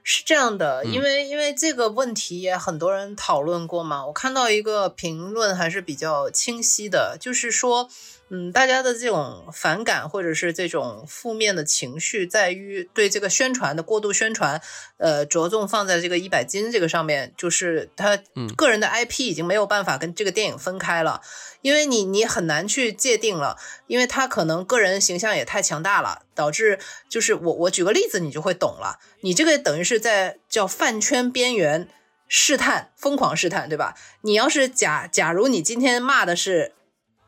[0.02, 4.06] 是这样的，因为因为这个问题也很多人讨论过嘛。
[4.06, 7.90] 我看到一个评论还是比较清晰的，就是说。
[8.28, 14.60] 嗯，大家的这种反感或者是这种负面的情绪，在于对这个宣传的过度宣传，
[14.96, 18.18] 呃，着重放在这个一百斤这个上面，就是他
[18.56, 21.20] 个人的 IP 已经没有办法跟这个电影分开了，
[21.62, 23.56] 因为你你很难去界定了，
[23.86, 31.86] 因为他可能个人形象也太强大了，导致就是我我举个例子你就会懂了，你这个等于是在叫饭圈边缘
[32.26, 33.94] 试探，疯狂试探，对吧？
[34.22, 36.72] 你要是假假如你今天骂的是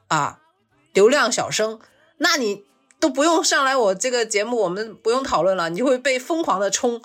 [0.08, 0.40] 啊。
[0.98, 1.78] 流量小生，
[2.16, 2.64] 那你
[2.98, 7.00] 都不用上来我这个节目，我们不用讨论了，你就会被疯狂的冲，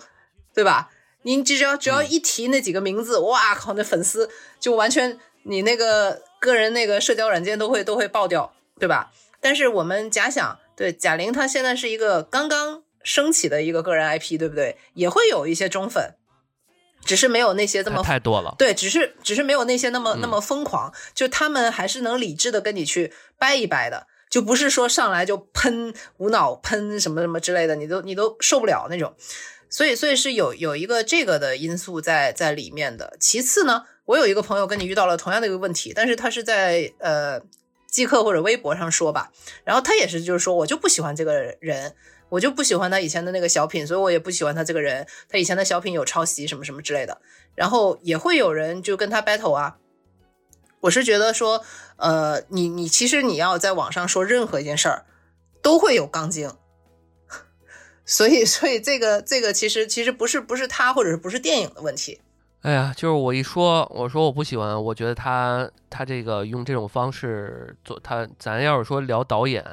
[0.52, 0.90] 对吧？
[1.22, 9.12] 你只要只要一提那几个名字，哇靠，那粉丝就完全你那个个人那个社交软件都会都会爆掉，对吧？
[9.40, 14.76] 但是我们假想，对贾玲她现在是一个刚刚升起的一个个人 IP，对不对？
[14.96, 16.16] 也会有一些忠粉。
[17.06, 29.14] 只是没有那些这么太多了，对，只是只是没有那些那么那么疯狂，就他们还是能理智的跟你去掰一掰的，就不是说上来就喷无脑喷什么什么之类的，你都你都受不了那种，
[29.70, 33.18] 所以所以是有有一个这个的因素在在里面的。
[33.20, 37.42] 其次呢，我有一个朋友跟你遇到了同样的一个问题，但是他是在呃
[37.88, 39.32] 即刻或者微博上说吧，
[39.64, 41.96] 然后他也是就是说我就不喜欢这个人。
[42.34, 45.06] 我就不喜欢他以前的那个小品，所以我也不喜欢他这个人。
[45.30, 47.22] 他以前的小品有抄袭什么什么之类的，
[47.54, 49.78] 然后也会有人就跟他 battle 啊。
[50.80, 51.64] 我是觉得说，
[51.98, 55.06] 呃，你你其实你要在网上说任何一件事儿，
[55.62, 56.52] 都会有杠精。
[58.04, 62.20] 所以所以这个这个其实其实不是不是他或者是不是电影的问题。
[62.62, 69.64] 哎呀，就是我一说我说我不喜欢，我觉得他他这个用这种方式做他，咱要是说聊导演。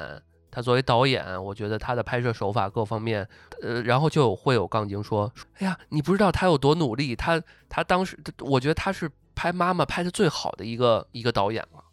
[0.51, 3.27] 他作为导演，我觉得他的拍摄手法各方面，
[3.61, 11.83] 呃，然后就会有杠精说：“哎呀，你不知道他有多努力，他他当时，我觉得他是拍妈妈拍的最好的一个一个导演了。”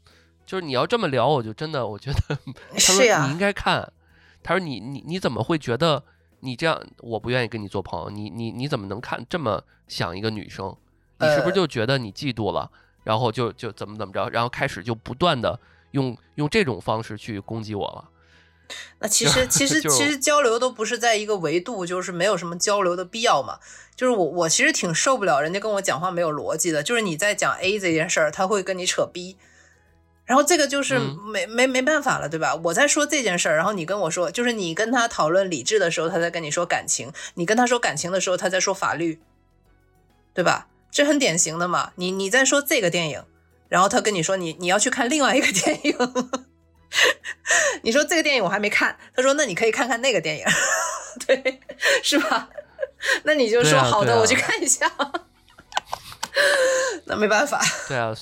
[0.44, 2.38] 就是你要这么聊，我就真的我觉得，
[2.72, 3.92] 他说你应该看，
[4.42, 6.02] 他说你你你怎么会觉得
[6.40, 10.74] 你这样，我不愿意跟你做朋友，你你你怎么能看这么想一个女生？
[11.20, 12.70] 你是不是就觉得你嫉妒了，
[13.04, 18.08] 然后就就怎么怎么着，然后开始就不断的用用这种方式去攻击我了？
[19.00, 23.58] 那其实其实 其实交流都不是在一个维度，就是没有什么交流的必要嘛。
[23.96, 26.82] 就是我我其实挺受不了人家跟我讲话没有逻辑的。
[26.82, 29.36] 就是你在讲 A 这件事儿，他会跟你扯 B，
[30.24, 32.54] 然后这个就是没没没办法了，对吧？
[32.64, 39.20] 我在说这件事儿，然后你跟我说，就是你跟他讨论理智的时候，他在跟你说感情；你跟他说感情的时候，他在说法律，
[40.32, 40.68] 对吧？
[40.92, 41.92] 这很典型的嘛。
[41.96, 43.24] 你你在说这个电影，
[43.68, 45.96] 然后他跟你说你你要去看另外一个 电影。
[47.82, 50.44] 你说这个电影我还没看，他说那你可以看看那个电影，
[51.26, 51.60] 对，
[52.02, 52.48] 是吧？
[53.24, 54.90] 那你就说好的，我去看一下。
[57.04, 57.60] 那没办法。
[57.88, 58.14] 对啊，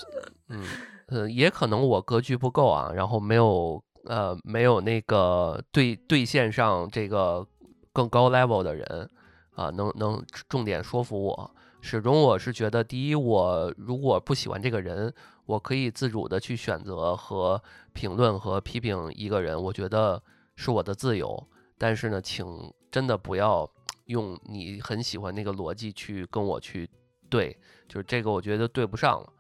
[0.49, 0.65] 嗯
[1.09, 7.47] 呃，也可能我格局不够啊，然后没有呃没有那个对对线上这个
[7.93, 9.11] 更高 level 的人
[9.55, 11.51] 啊，能能重点说服我。
[11.81, 15.15] 始终我是觉得，第一，我如果不喜欢这个人。
[15.47, 20.23] 我可以自主的去选择和评论和批评一个人，我觉得
[20.57, 21.49] 是我的自由。
[21.79, 22.47] 但是呢，请
[22.91, 23.69] 真的不要
[24.07, 26.89] 用你很喜欢那个逻辑去跟我去
[27.31, 27.57] 对，
[27.89, 29.33] 就是这个我觉得对不上了。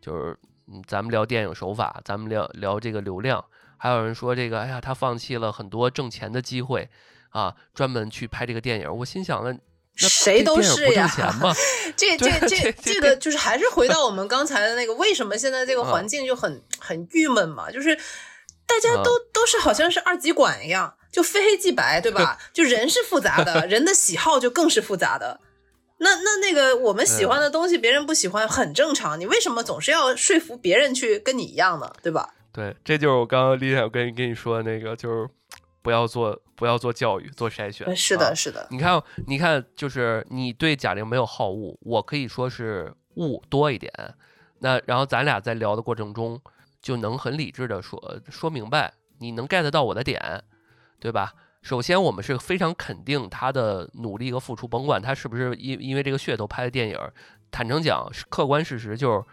[0.00, 0.36] 就是
[0.66, 3.44] 嗯，咱们聊电影手法，咱们聊聊这个流量，
[3.76, 6.88] 还有人说这个，哎呀，他放弃了很多挣钱的机会
[7.30, 8.96] 啊，专门去拍这个电影。
[8.96, 9.56] 我心想了。
[9.96, 11.08] 谁都是呀，
[11.96, 17.70] 这这这这个就是还是回到我们刚才的那个，为什么现在这个环境就很很郁闷嘛？
[17.70, 17.94] 就是
[18.66, 22.38] 大家都都是好像是二极管一样，就非黑即白，对吧？
[22.52, 25.40] 就人是复杂的， 人的喜好就更是复杂的。
[25.98, 29.18] 那那那个我们喜欢的东西，别人不喜欢很正常。
[29.18, 31.92] 你为什么总是要说服别人去跟你一样呢？
[32.02, 32.34] 对吧？
[32.52, 35.28] 对，这就是我刚刚李姐跟跟你说的那个，就是。
[35.84, 37.94] 不要做，不要做教育，做筛选。
[37.96, 38.66] 是的，是的。
[38.70, 43.92] 你看，你看，就是你对贾玲没有好恶，我可以说是恶多一点。
[44.58, 46.40] 那然后咱俩在聊的过程中，
[46.80, 50.42] 就能很理智的说说明白，你能 get 到我的点，
[50.98, 51.34] 对吧？
[51.62, 56.98] 首先，我们是非常肯定他的努力和付出，甭管他是不是因因为这个噱头拍的电影。
[57.50, 59.24] 坦诚讲，客观事实就是。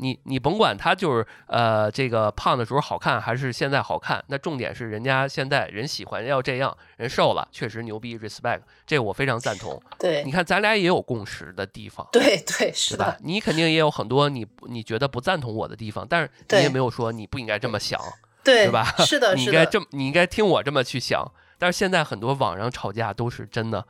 [0.00, 9.80] 你你甭管他就是呃这个胖的时候好看还是现在好看，那重点是人家现在人喜欢要这样，人瘦了确实牛逼，respect，这我非常赞同。
[10.00, 12.08] 对，你看咱俩也有共识的地方。
[12.10, 18.00] 对对是的，你肯定也有很多你你觉得不赞同我的地方，但是你也没有说你不应该这么想，
[18.42, 18.84] 对对吧？
[19.04, 21.30] 是的， 你应该这么你应该听我这么去想。
[21.58, 23.86] 但是现在很多网上吵架都是真的，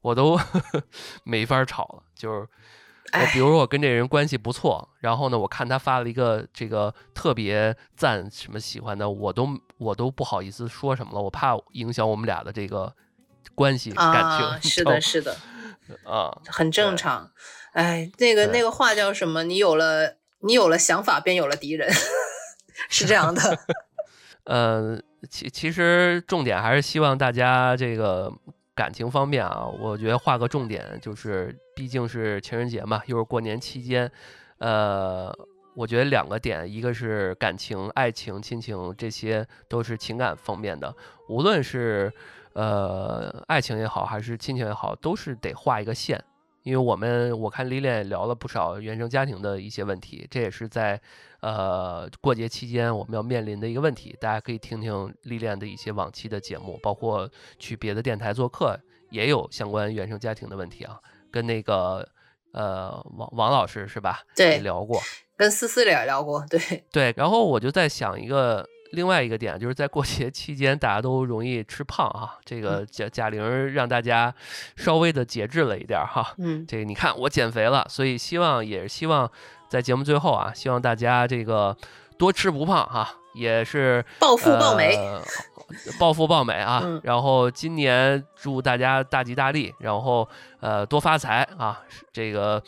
[0.00, 0.36] 我都
[1.22, 2.48] 没法吵了，就是。
[3.32, 12.94] 比如说我跟这人关系不错，然后呢，我看他发了一个这个特别赞什么喜欢的，我都我都不好意思说什么了，我怕影响我们俩的这个
[13.54, 14.70] 关系感情。
[14.70, 15.36] 是的，是的，
[16.04, 17.30] 啊，很正常。
[17.74, 19.44] 哎，那个那个话叫什么？
[19.44, 21.90] 你有了你有了想法，便有了敌人，
[22.88, 23.58] 是这样的。
[24.44, 24.98] 呃，
[25.28, 28.32] 其其实重点还是希望大家这个。
[28.74, 34.10] 感情方面啊，我觉得画个重点，就是毕竟是情人节嘛，又是过年期间，
[34.58, 35.30] 呃，
[35.74, 40.94] 我觉得两个点，一个是感情、爱情、亲情，这些都是情感方面的，
[41.28, 42.12] 无论是
[42.54, 46.22] 呃爱情也好，还是亲情也好，都是得画一个线。
[46.62, 51.00] 因为我们我看丽丽也聊了不少原生家庭的一些问题，这也是在
[51.40, 54.16] 呃过节期间我们要面临的一个问题。
[54.20, 58.78] 大家可以听听丽丽的一些往期的节目，包括去别的电台做客，
[59.10, 61.00] 也有相关原生家庭的问题啊。
[61.30, 62.08] 跟那个
[62.52, 64.22] 呃王王老师是吧？
[64.36, 65.00] 对，聊过。
[65.36, 67.14] 跟思思也聊过，对对。
[67.16, 68.68] 然后我就在想一个。
[68.92, 72.36] 另外一个点就是在过节期间，大家都容易吃胖啊。
[72.44, 74.32] 这个贾贾玲让大家
[74.76, 76.34] 稍微的节制了一点哈。
[76.38, 79.30] 嗯，这个你看我减肥了，所以希望也是希望
[79.68, 81.76] 在节目最后啊，希望大家这个
[82.18, 84.96] 多吃不胖哈，也是暴富暴美，
[85.98, 87.00] 暴富暴美啊。
[87.02, 90.28] 然后今年祝大家大吉大利，然后
[90.60, 91.80] 呃多发财啊。
[92.12, 92.62] 这个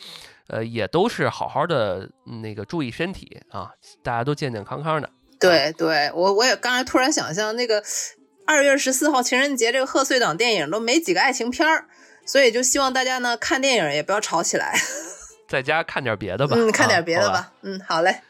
[0.47, 2.09] 呃也都是好好的
[2.41, 3.71] 那个注意身体啊，
[4.03, 5.09] 大家都健健康康的。
[5.39, 7.83] 对对，我我也刚才突然想象那个
[8.45, 11.85] 二月十四号情人节这个贺岁档电影都没几个爱情片儿，
[12.25, 14.79] 所以就希望大家呢看电影也不要吵起来，
[15.49, 16.55] 在家看点别的吧。
[16.57, 17.51] 嗯，看点别的吧。
[17.61, 18.21] 嗯，好嘞。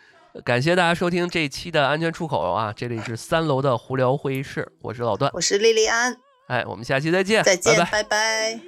[0.43, 6.18] 感谢大家收听这一期的安全出口啊，这里是三楼的胡聊会议室，我是老段，我是莉莉安。
[6.47, 8.60] 哎，我们下期再见，再见，拜拜。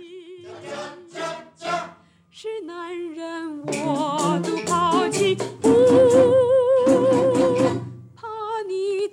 [2.31, 5.37] 是男人我都抛弃。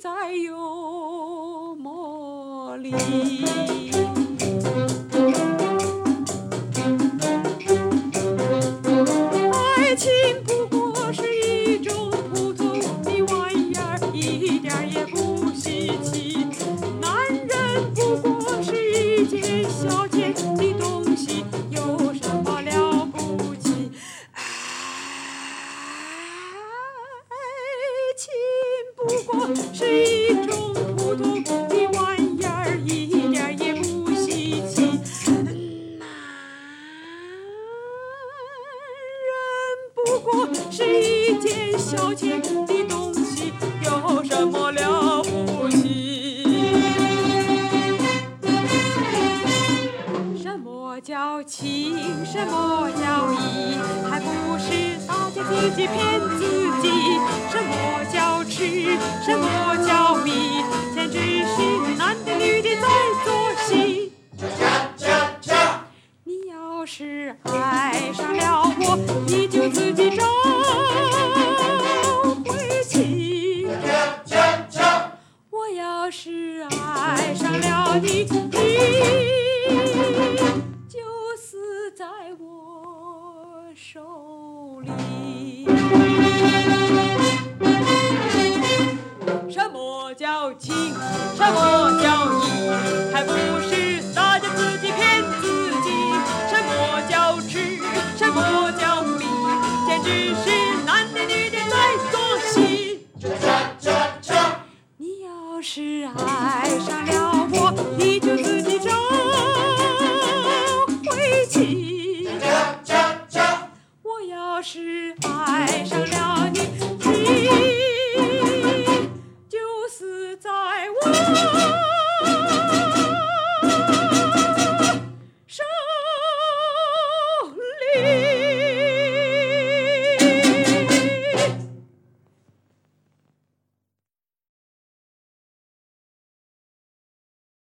[0.04, 3.93] 再有魔力。